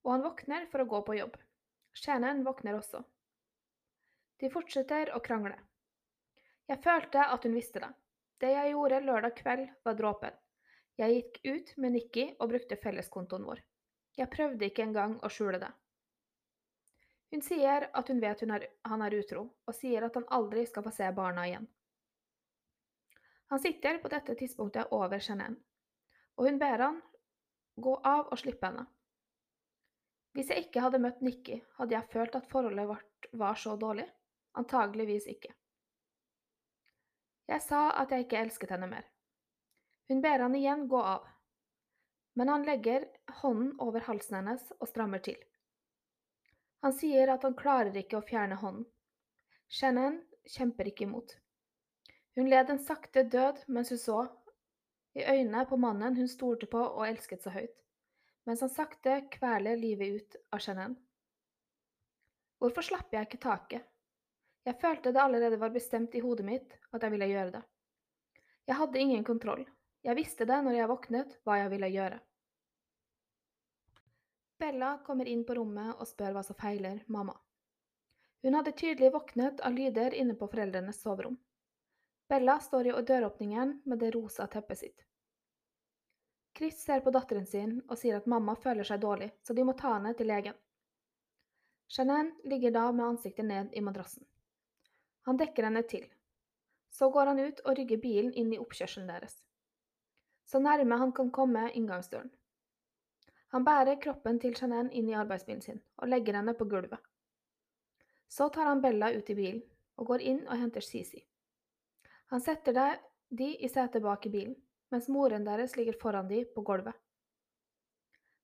og 0.00 0.14
han 0.14 0.24
våkner 0.30 0.64
for 0.72 0.80
å 0.80 0.88
gå 0.88 1.02
på 1.04 1.18
jobb. 1.20 1.36
Shannon 1.96 2.44
våkner 2.44 2.76
også. 2.76 3.00
De 4.36 4.50
fortsetter 4.52 5.14
å 5.16 5.20
krangle. 5.24 5.56
Jeg 6.68 6.82
følte 6.84 7.22
at 7.24 7.46
hun 7.46 7.54
visste 7.56 7.80
det. 7.80 7.88
Det 8.42 8.50
jeg 8.52 8.72
gjorde 8.74 8.98
lørdag 9.00 9.32
kveld, 9.38 9.70
var 9.86 9.96
dråpen. 9.96 10.34
Jeg 11.00 11.14
gikk 11.14 11.38
ut 11.46 11.72
med 11.80 11.94
Nikki 11.94 12.26
og 12.36 12.50
brukte 12.50 12.76
felleskontoen 12.82 13.46
vår. 13.48 13.62
Jeg 14.20 14.28
prøvde 14.32 14.68
ikke 14.68 14.84
engang 14.84 15.16
å 15.24 15.30
skjule 15.32 15.60
det. 15.62 15.70
Hun 17.32 17.42
sier 17.44 17.88
at 17.88 18.12
hun 18.12 18.20
vet 18.20 18.44
hun 18.44 18.52
er, 18.58 18.66
han 18.84 19.04
er 19.06 19.16
utro, 19.16 19.46
og 19.64 19.76
sier 19.76 20.04
at 20.04 20.20
han 20.20 20.28
aldri 20.36 20.66
skal 20.68 20.84
få 20.84 20.92
se 20.94 21.08
barna 21.16 21.46
igjen. 21.48 21.64
Han 23.52 23.62
sitter 23.62 24.02
på 24.02 24.12
dette 24.12 24.36
tidspunktet 24.36 24.92
over 24.92 25.22
Chenin, 25.22 25.56
og 26.36 26.48
hun 26.48 26.60
ber 26.60 26.84
han 26.84 27.00
gå 27.80 27.96
av 28.04 28.28
og 28.28 28.40
slippe 28.40 28.68
henne. 28.68 28.84
Hvis 30.36 30.50
jeg 30.52 30.66
ikke 30.66 30.82
hadde 30.84 31.00
møtt 31.00 31.22
Nikki, 31.24 31.62
hadde 31.78 31.96
jeg 31.96 32.12
følt 32.12 32.34
at 32.36 32.48
forholdet 32.50 32.90
vårt 32.90 33.28
var 33.40 33.56
så 33.56 33.72
dårlig. 33.80 34.04
Antageligvis 34.60 35.24
ikke. 35.32 35.48
Jeg 37.48 37.62
sa 37.64 37.86
at 38.02 38.12
jeg 38.12 38.26
ikke 38.26 38.42
elsket 38.42 38.74
henne 38.74 38.88
mer. 38.90 39.06
Hun 40.10 40.20
ber 40.20 40.44
han 40.44 40.54
igjen 40.58 40.84
gå 40.92 41.00
av, 41.00 41.24
men 42.36 42.52
han 42.52 42.66
legger 42.68 43.06
hånden 43.40 43.72
over 43.80 44.04
halsen 44.04 44.36
hennes 44.38 44.66
og 44.76 44.90
strammer 44.90 45.24
til. 45.24 45.38
Han 46.84 46.92
sier 46.92 47.32
at 47.32 47.46
han 47.46 47.56
klarer 47.56 47.96
ikke 47.96 48.20
å 48.20 48.26
fjerne 48.26 48.58
hånden. 48.60 48.84
Shannon 49.72 50.20
kjemper 50.52 50.92
ikke 50.92 51.06
imot. 51.08 51.32
Hun 52.36 52.50
led 52.52 52.70
en 52.70 52.82
sakte 52.84 53.24
død 53.32 53.64
mens 53.72 53.90
hun 53.94 54.02
så 54.04 54.20
i 55.16 55.24
øynene 55.24 55.64
på 55.66 55.80
mannen 55.80 56.20
hun 56.20 56.28
stolte 56.28 56.68
på 56.68 56.82
og 56.84 57.06
elsket 57.08 57.40
så 57.42 57.54
høyt, 57.54 57.72
mens 58.46 58.62
han 58.62 58.70
sakte 58.72 59.20
kveler 59.30 59.76
livet 59.76 60.20
ut 60.20 60.36
av 60.54 60.62
Jeanette. 60.62 61.02
Hvorfor 62.62 62.86
slapp 62.86 63.12
jeg 63.12 63.28
ikke 63.28 63.42
taket? 63.42 63.88
Jeg 64.66 64.80
følte 64.80 65.12
det 65.12 65.22
allerede 65.22 65.58
var 65.60 65.74
bestemt 65.74 66.14
i 66.16 66.22
hodet 66.24 66.46
mitt 66.46 66.78
at 66.90 67.02
jeg 67.02 67.12
ville 67.12 67.28
gjøre 67.30 67.58
det. 67.58 67.64
Jeg 68.66 68.78
hadde 68.80 69.02
ingen 69.02 69.26
kontroll. 69.26 69.66
Jeg 70.02 70.18
visste 70.18 70.46
det 70.46 70.56
når 70.62 70.78
jeg 70.78 70.90
våknet, 70.90 71.36
hva 71.44 71.58
jeg 71.60 71.70
ville 71.74 71.90
gjøre. 71.92 72.18
Bella 74.58 74.96
kommer 75.06 75.28
inn 75.28 75.44
på 75.46 75.54
rommet 75.58 75.98
og 76.00 76.08
spør 76.08 76.38
hva 76.38 76.42
som 76.46 76.56
feiler 76.58 77.02
mamma. 77.12 77.34
Hun 78.42 78.56
hadde 78.56 78.72
tydelig 78.78 79.12
våknet 79.12 79.60
av 79.66 79.74
lyder 79.74 80.14
inne 80.14 80.36
på 80.38 80.48
foreldrenes 80.48 81.02
soverom. 81.02 81.36
Bella 82.30 82.56
står 82.62 82.88
i 82.90 82.94
døråpningen 83.10 83.80
med 83.84 83.98
det 84.02 84.10
rosa 84.16 84.46
teppet 84.50 84.80
sitt. 84.80 85.04
Chris 86.56 86.78
ser 86.82 87.00
på 87.04 87.12
datteren 87.12 87.46
sin 87.46 87.80
og 87.84 87.98
sier 88.00 88.16
at 88.16 88.28
mamma 88.32 88.54
føler 88.56 88.86
seg 88.88 89.02
dårlig, 89.02 89.28
så 89.44 89.52
de 89.52 89.64
må 89.64 89.74
ta 89.76 89.92
henne 89.96 90.14
til 90.16 90.30
legen. 90.30 90.56
Jeanette 91.92 92.48
ligger 92.48 92.72
da 92.72 92.86
med 92.92 93.04
ansiktet 93.06 93.44
ned 93.44 93.74
i 93.76 93.82
madrassen. 93.84 94.24
Han 95.28 95.36
dekker 95.36 95.68
henne 95.68 95.82
til. 95.82 96.06
Så 96.90 97.10
går 97.12 97.26
han 97.32 97.42
ut 97.42 97.60
og 97.64 97.76
rygger 97.78 98.00
bilen 98.00 98.32
inn 98.32 98.54
i 98.54 98.58
oppkjørselen 98.62 99.10
deres. 99.10 99.36
Så 100.46 100.62
nærme 100.62 100.96
han 100.96 101.12
kan 101.12 101.30
komme 101.34 101.68
inngangsdøren. 101.74 102.30
Han 103.54 103.64
bærer 103.64 104.00
kroppen 104.02 104.40
til 104.40 104.56
Jeanette 104.56 104.96
inn 104.96 105.10
i 105.10 105.18
arbeidsbilen 105.18 105.62
sin 105.62 105.82
og 105.98 106.08
legger 106.08 106.40
henne 106.40 106.54
på 106.56 106.64
gulvet. 106.64 107.02
Så 108.28 108.48
tar 108.54 108.70
han 108.70 108.82
Bella 108.82 109.12
ut 109.12 109.30
i 109.30 109.36
bilen 109.38 109.62
og 109.96 110.08
går 110.10 110.24
inn 110.32 110.46
og 110.48 110.58
henter 110.58 110.80
Sisi. 110.80 111.20
Han 112.32 112.40
setter 112.42 112.98
de 113.28 113.52
i 113.54 113.68
setet 113.68 114.02
bak 114.02 114.26
i 114.26 114.32
bilen, 114.32 114.56
mens 114.90 115.08
moren 115.08 115.44
deres 115.44 115.76
ligger 115.76 115.98
foran 116.00 116.28
de 116.28 116.44
på 116.44 116.62
gulvet. 116.62 116.94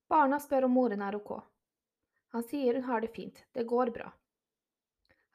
Barna 0.09 0.39
spør 0.39 0.67
om 0.67 0.75
moren 0.77 1.01
er 1.01 1.15
ok. 1.15 1.31
Han 2.35 2.43
sier 2.49 2.79
hun 2.79 2.87
har 2.89 3.01
det 3.01 3.13
fint, 3.15 3.45
det 3.53 3.67
går 3.69 3.91
bra. 3.95 4.11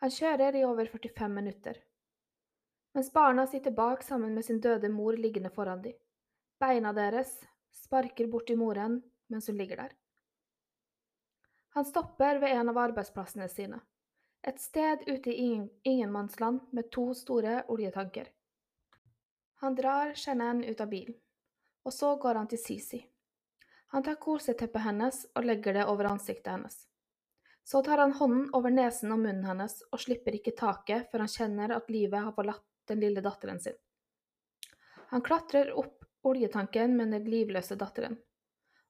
Han 0.02 0.10
kjører 0.10 0.56
i 0.56 0.64
over 0.64 0.86
45 0.86 1.28
minutter. 1.34 1.78
Mens 2.94 3.12
barna 3.12 3.46
sitter 3.46 3.70
bak 3.70 4.02
sammen 4.02 4.34
med 4.34 4.44
sin 4.44 4.60
døde 4.60 4.88
mor 4.88 5.16
liggende 5.16 5.50
foran 5.50 5.82
de. 5.82 5.94
Beina 6.58 6.92
deres 6.92 7.32
sparker 7.74 8.26
borti 8.30 8.56
moren 8.56 9.00
mens 9.28 9.48
hun 9.48 9.58
ligger 9.58 9.82
der. 9.82 9.92
Han 11.76 11.84
stopper 11.84 12.38
ved 12.42 12.50
en 12.50 12.68
av 12.72 12.78
arbeidsplassene 12.78 13.48
sine, 13.52 13.78
et 14.42 14.60
sted 14.60 15.04
ute 15.06 15.30
i 15.30 15.50
ingenmannsland 15.84 16.60
med 16.72 16.90
to 16.90 17.12
store 17.14 17.62
oljetanker. 17.68 18.30
Han 19.60 19.74
drar 19.74 20.14
Shannon 20.14 20.64
ut 20.64 20.80
av 20.80 20.88
bilen, 20.88 21.16
og 21.82 21.92
så 21.92 22.12
går 22.16 22.34
han 22.38 22.48
til 22.50 22.60
Sisi. 22.62 23.00
Han 23.90 24.04
tar 24.06 24.20
koseteppet 24.22 24.84
hennes 24.84 25.24
og 25.34 25.48
legger 25.48 25.74
det 25.74 25.86
over 25.90 26.06
ansiktet 26.12 26.52
hennes. 26.52 26.76
Så 27.64 27.82
tar 27.82 27.98
han 27.98 28.14
hånden 28.14 28.46
over 28.54 28.70
nesen 28.70 29.10
og 29.12 29.18
munnen 29.18 29.44
hennes 29.48 29.80
og 29.90 30.00
slipper 30.00 30.36
ikke 30.38 30.54
taket 30.56 31.10
før 31.10 31.24
han 31.24 31.32
kjenner 31.32 31.74
at 31.74 31.90
livet 31.90 32.22
har 32.22 32.36
forlatt 32.36 32.64
den 32.88 33.02
lille 33.02 33.24
datteren 33.24 33.58
sin. 33.60 33.76
Han 35.10 35.26
klatrer 35.26 35.74
opp 35.74 36.06
oljetanken 36.22 36.94
med 36.96 37.16
den 37.16 37.26
livløse 37.26 37.74
datteren, 37.80 38.14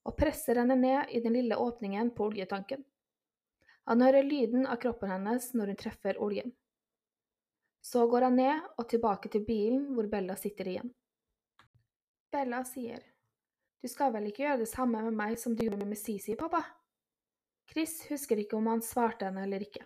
og 0.04 0.16
presser 0.20 0.60
henne 0.60 0.76
ned 0.76 1.14
i 1.14 1.22
den 1.24 1.36
lille 1.38 1.56
åpningen 1.56 2.12
på 2.14 2.28
oljetanken. 2.28 2.84
Han 3.88 4.02
hører 4.04 4.26
lyden 4.26 4.66
av 4.66 4.82
kroppen 4.82 5.16
hennes 5.16 5.52
når 5.54 5.72
hun 5.72 5.80
treffer 5.80 6.20
oljen. 6.20 6.52
Så 7.80 8.06
går 8.10 8.26
han 8.28 8.36
ned 8.36 8.64
og 8.76 8.88
tilbake 8.88 9.30
til 9.32 9.44
bilen 9.46 9.92
hvor 9.94 10.08
Bella 10.10 10.36
sitter 10.36 10.68
igjen. 10.68 10.90
Bella 12.32 12.64
sier, 12.64 13.00
Du 13.80 13.88
skal 13.88 14.12
vel 14.12 14.26
ikke 14.28 14.42
gjøre 14.42 14.64
det 14.64 14.68
samme 14.68 15.00
med 15.04 15.14
meg 15.16 15.38
som 15.38 15.54
du 15.54 15.62
gjorde 15.64 15.86
med 15.86 15.98
Sisi, 15.98 16.34
pappa? 16.36 16.64
Chris 17.70 18.00
husker 18.10 18.40
ikke 18.40 18.56
om 18.58 18.66
han 18.66 18.82
svarte 18.82 19.28
henne 19.28 19.44
eller 19.46 19.62
ikke. 19.62 19.84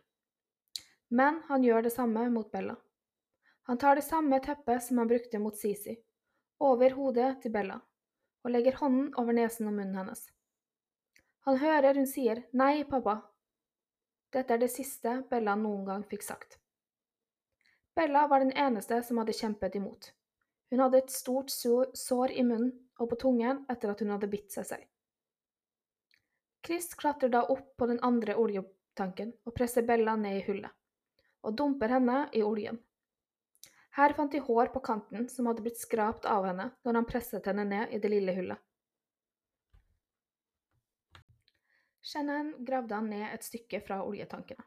Men 1.12 1.42
han 1.48 1.64
gjør 1.66 1.84
det 1.84 1.92
samme 1.92 2.24
mot 2.32 2.48
Bella. 2.52 2.76
Han 3.68 3.78
tar 3.78 3.96
det 3.96 4.06
samme 4.06 4.38
teppet 4.40 4.82
som 4.82 4.98
han 4.98 5.10
brukte 5.10 5.38
mot 5.38 5.56
Sisi, 5.56 5.98
over 6.58 6.96
hodet 6.96 7.42
til 7.42 7.52
Bella, 7.52 7.76
og 8.42 8.54
legger 8.54 8.78
hånden 8.80 9.12
over 9.20 9.36
nesen 9.36 9.68
og 9.68 9.76
munnen 9.76 9.98
hennes. 10.00 10.24
Han 11.46 11.58
hører 11.58 11.98
hun 11.98 12.06
sier 12.06 12.44
nei, 12.56 12.84
pappa. 12.88 13.18
Dette 14.32 14.54
er 14.56 14.62
det 14.62 14.72
siste 14.72 15.20
Bella 15.30 15.54
noen 15.58 15.84
gang 15.86 16.04
fikk 16.08 16.24
sagt. 16.26 16.61
Bella 17.94 18.26
var 18.28 18.40
den 18.40 18.52
eneste 18.52 19.02
som 19.02 19.18
hadde 19.20 19.34
kjempet 19.36 19.74
imot. 19.74 20.12
Hun 20.70 20.80
hadde 20.80 21.02
et 21.02 21.10
stort 21.12 21.52
sår 21.52 22.32
i 22.32 22.44
munnen 22.46 22.72
og 22.98 23.10
på 23.10 23.18
tungen 23.26 23.64
etter 23.72 23.92
at 23.92 24.00
hun 24.00 24.14
hadde 24.14 24.30
bitt 24.32 24.54
seg 24.54 24.68
selv. 24.68 24.86
Chris 26.64 26.94
klatrer 26.94 27.28
da 27.28 27.42
opp 27.50 27.74
på 27.76 27.88
den 27.90 28.00
andre 28.06 28.36
oljetanken 28.38 29.34
og 29.44 29.54
presser 29.56 29.84
Bella 29.84 30.14
ned 30.16 30.38
i 30.38 30.44
hullet, 30.46 30.70
og 31.42 31.56
dumper 31.58 31.92
henne 31.98 32.18
i 32.32 32.42
oljen. 32.46 32.78
Her 33.98 34.14
fant 34.16 34.32
de 34.32 34.40
hår 34.40 34.70
på 34.72 34.80
kanten 34.80 35.28
som 35.28 35.50
hadde 35.50 35.64
blitt 35.66 35.80
skrapt 35.80 36.24
av 36.24 36.46
henne 36.48 36.70
når 36.86 37.00
han 37.00 37.08
presset 37.08 37.48
henne 37.50 37.66
ned 37.68 37.92
i 37.92 38.00
det 38.00 38.12
lille 38.14 38.36
hullet. 38.38 38.60
Shannon 42.02 42.54
gravde 42.64 42.96
han 42.96 43.10
ned 43.12 43.28
et 43.28 43.44
stykke 43.44 43.82
fra 43.84 44.00
oljetankene. 44.06 44.64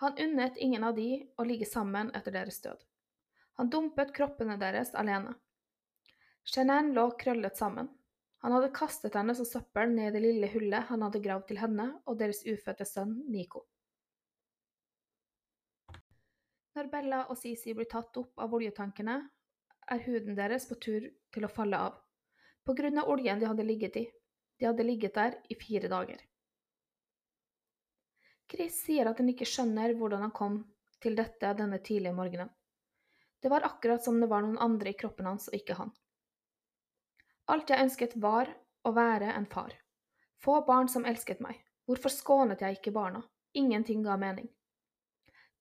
Han 0.00 0.18
unnet 0.18 0.56
ingen 0.56 0.84
av 0.84 0.94
de 0.96 1.08
å 1.36 1.44
ligge 1.44 1.66
sammen 1.68 2.10
etter 2.16 2.34
deres 2.34 2.60
død. 2.60 2.78
Han 3.60 3.70
dumpet 3.70 4.14
kroppene 4.16 4.56
deres 4.58 4.94
alene. 4.94 5.34
Shanann 6.44 6.92
lå 6.96 7.10
krøllet 7.20 7.56
sammen. 7.56 7.90
Han 8.42 8.52
hadde 8.56 8.72
kastet 8.74 9.14
henne 9.14 9.34
som 9.38 9.46
søppel 9.46 9.92
ned 9.94 10.08
i 10.10 10.14
det 10.16 10.22
lille 10.24 10.48
hullet 10.50 10.88
han 10.88 11.04
hadde 11.06 11.20
gravd 11.22 11.46
til 11.50 11.60
henne 11.62 11.92
og 12.10 12.18
deres 12.18 12.42
ufødte 12.42 12.86
sønn 12.88 13.20
Nico. 13.30 13.66
Når 16.74 16.88
Bella 16.90 17.20
og 17.28 17.38
Sisi 17.38 17.74
blir 17.76 17.86
tatt 17.92 18.16
opp 18.16 18.40
av 18.40 18.54
oljetankene, 18.56 19.20
er 19.92 20.04
huden 20.06 20.34
deres 20.38 20.66
på 20.66 20.78
tur 20.80 21.06
til 21.34 21.44
å 21.44 21.52
falle 21.52 21.78
av, 21.78 22.00
på 22.64 22.74
grunn 22.78 22.98
av 22.98 23.10
oljen 23.12 23.38
de 23.38 23.46
hadde 23.50 23.66
ligget 23.68 23.98
i. 24.00 24.04
De 24.58 24.70
hadde 24.70 24.86
ligget 24.86 25.14
der 25.14 25.36
i 25.52 25.58
fire 25.58 25.90
dager. 25.92 26.18
Chris 28.52 28.82
sier 28.84 29.08
at 29.08 29.20
han 29.22 29.30
ikke 29.32 29.48
skjønner 29.48 29.94
hvordan 29.96 30.26
han 30.26 30.34
kom 30.36 30.58
til 31.00 31.16
dette 31.16 31.54
denne 31.56 31.78
tidlige 31.80 32.12
morgenen. 32.12 32.50
Det 33.40 33.48
var 33.50 33.64
akkurat 33.64 34.04
som 34.04 34.20
det 34.20 34.28
var 34.28 34.44
noen 34.44 34.60
andre 34.60 34.92
i 34.92 34.98
kroppen 34.98 35.26
hans 35.26 35.48
og 35.48 35.56
ikke 35.56 35.78
han. 35.78 35.88
Alt 37.48 37.72
jeg 37.72 37.86
ønsket 37.86 38.18
var 38.20 38.52
å 38.84 38.92
være 38.92 39.32
en 39.32 39.48
far. 39.50 39.72
Få 40.44 40.60
barn 40.68 40.90
som 40.92 41.08
elsket 41.08 41.40
meg. 41.40 41.56
Hvorfor 41.88 42.12
skånet 42.12 42.60
jeg 42.60 42.78
ikke 42.78 42.94
barna? 42.94 43.24
Ingenting 43.56 44.04
ga 44.04 44.18
mening. 44.20 44.46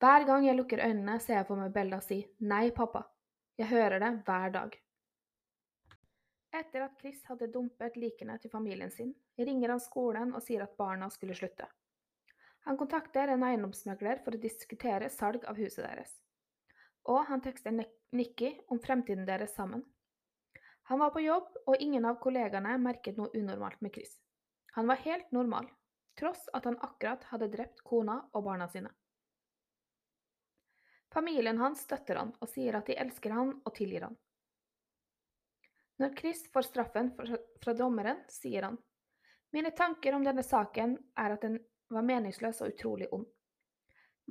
Hver 0.01 0.27
gang 0.27 0.45
jeg 0.45 0.57
lukker 0.59 0.83
øynene, 0.83 1.19
ser 1.19 1.39
jeg 1.39 1.47
for 1.47 1.61
meg 1.61 1.73
Bella 1.73 2.01
si 2.03 2.19
nei, 2.43 2.71
pappa. 2.75 3.05
Jeg 3.57 3.71
hører 3.71 4.03
det 4.03 4.13
hver 4.27 4.53
dag. 4.53 4.79
Etter 6.51 6.83
at 6.83 6.97
Chris 6.99 7.23
hadde 7.29 7.51
dumpet 7.53 7.95
likene 7.95 8.35
til 8.41 8.51
familien 8.51 8.91
sin, 8.91 9.13
ringer 9.39 9.77
han 9.77 9.79
skolen 9.79 10.35
og 10.35 10.43
sier 10.43 10.65
at 10.65 10.75
barna 10.77 11.07
skulle 11.13 11.37
slutte. 11.37 11.69
Han 12.67 12.77
kontakter 12.77 13.27
en 13.27 13.43
eiendomsmegler 13.43 14.21
for 14.25 14.37
å 14.37 14.41
diskutere 14.41 15.09
salg 15.09 15.45
av 15.49 15.57
huset 15.57 15.83
deres. 15.85 16.13
Og 17.09 17.23
han 17.29 17.41
tekster 17.41 17.73
Nikki 18.13 18.51
om 18.69 18.79
fremtiden 18.79 19.25
deres 19.25 19.55
sammen. 19.57 19.81
Han 20.89 20.99
var 20.99 21.13
på 21.15 21.23
jobb, 21.23 21.47
og 21.65 21.81
ingen 21.81 22.05
av 22.05 22.19
kollegaene 22.21 22.75
merket 22.81 23.17
noe 23.17 23.31
unormalt 23.33 23.81
med 23.81 23.93
Chris. 23.95 24.17
Han 24.75 24.89
var 24.89 25.01
helt 25.05 25.31
normal, 25.31 25.69
tross 26.19 26.47
at 26.53 26.67
han 26.69 26.77
akkurat 26.85 27.23
hadde 27.31 27.49
drept 27.53 27.81
kona 27.87 28.19
og 28.33 28.45
barna 28.45 28.67
sine. 28.69 28.91
Familien 31.11 31.57
hans 31.59 31.81
støtter 31.87 32.21
han 32.21 32.35
og 32.39 32.49
sier 32.51 32.77
at 32.77 32.87
de 32.87 32.99
elsker 32.99 33.33
han 33.35 33.55
og 33.65 33.73
tilgir 33.75 34.05
han. 34.07 34.15
Når 35.99 36.15
Chris 36.17 36.45
får 36.53 36.69
straffen 36.69 37.11
fra 37.17 37.73
dommeren, 37.77 38.21
sier 38.31 38.69
han 38.69 38.79
mine 39.51 39.71
tanker 39.75 40.15
om 40.15 40.23
denne 40.23 40.43
saken 40.47 40.95
er 41.19 41.33
at 41.35 41.43
den 41.43 41.57
var 41.91 42.05
meningsløs 42.07 42.61
og 42.63 42.73
utrolig 42.73 43.07
ond. 43.11 43.27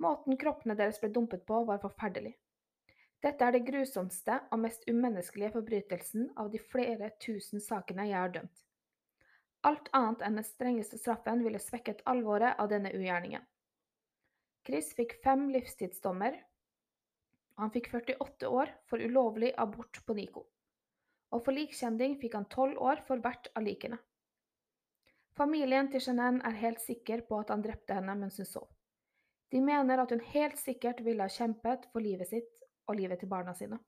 Måten 0.01 0.39
kroppene 0.41 0.77
deres 0.79 1.01
ble 1.01 1.11
dumpet 1.13 1.45
på, 1.47 1.65
var 1.69 1.83
forferdelig. 1.83 2.33
Dette 3.21 3.45
er 3.45 3.53
det 3.53 3.67
grusomste 3.67 4.39
og 4.49 4.63
mest 4.63 4.87
umenneskelige 4.89 5.53
forbrytelsen 5.59 6.31
av 6.41 6.49
de 6.53 6.61
flere 6.73 7.11
tusen 7.21 7.61
sakene 7.61 8.07
jeg 8.09 8.17
har 8.17 8.33
dømt. 8.33 8.63
Alt 9.69 9.91
annet 9.93 10.23
enn 10.25 10.39
den 10.41 10.47
strengeste 10.49 10.97
straffen 10.97 11.43
ville 11.45 11.61
svekket 11.61 12.01
alvoret 12.09 12.57
av 12.57 12.71
denne 12.73 12.93
ugjerningen. 12.97 13.43
Chris 14.65 14.95
fikk 14.97 15.19
fem 15.25 15.51
livstidsdommer, 15.53 16.39
og 17.57 17.67
han 17.67 17.75
fikk 17.75 17.91
48 17.93 18.49
år 18.49 18.73
for 18.89 19.05
ulovlig 19.05 19.53
abort 19.61 20.01
på 20.07 20.17
Nico. 20.17 20.47
Og 21.31 21.45
for 21.45 21.53
likkjending 21.53 22.17
fikk 22.23 22.39
han 22.39 22.49
12 22.49 22.81
år 22.81 23.05
for 23.05 23.21
hvert 23.21 23.53
av 23.53 23.69
likene. 23.69 24.01
Familien 25.39 25.89
til 25.91 26.03
Jeanette 26.07 26.47
er 26.49 26.59
helt 26.63 26.81
sikker 26.83 27.23
på 27.29 27.39
at 27.41 27.53
han 27.55 27.63
drepte 27.65 27.97
henne 27.97 28.17
mens 28.19 28.41
hun 28.41 28.49
sov. 28.49 28.69
De 29.51 29.61
mener 29.63 30.03
at 30.03 30.11
hun 30.15 30.23
helt 30.33 30.59
sikkert 30.59 31.05
ville 31.05 31.27
ha 31.27 31.33
kjempet 31.33 31.89
for 31.93 32.03
livet 32.03 32.29
sitt 32.31 32.61
og 32.87 32.99
livet 32.99 33.23
til 33.23 33.31
barna 33.31 33.55
sine. 33.55 33.79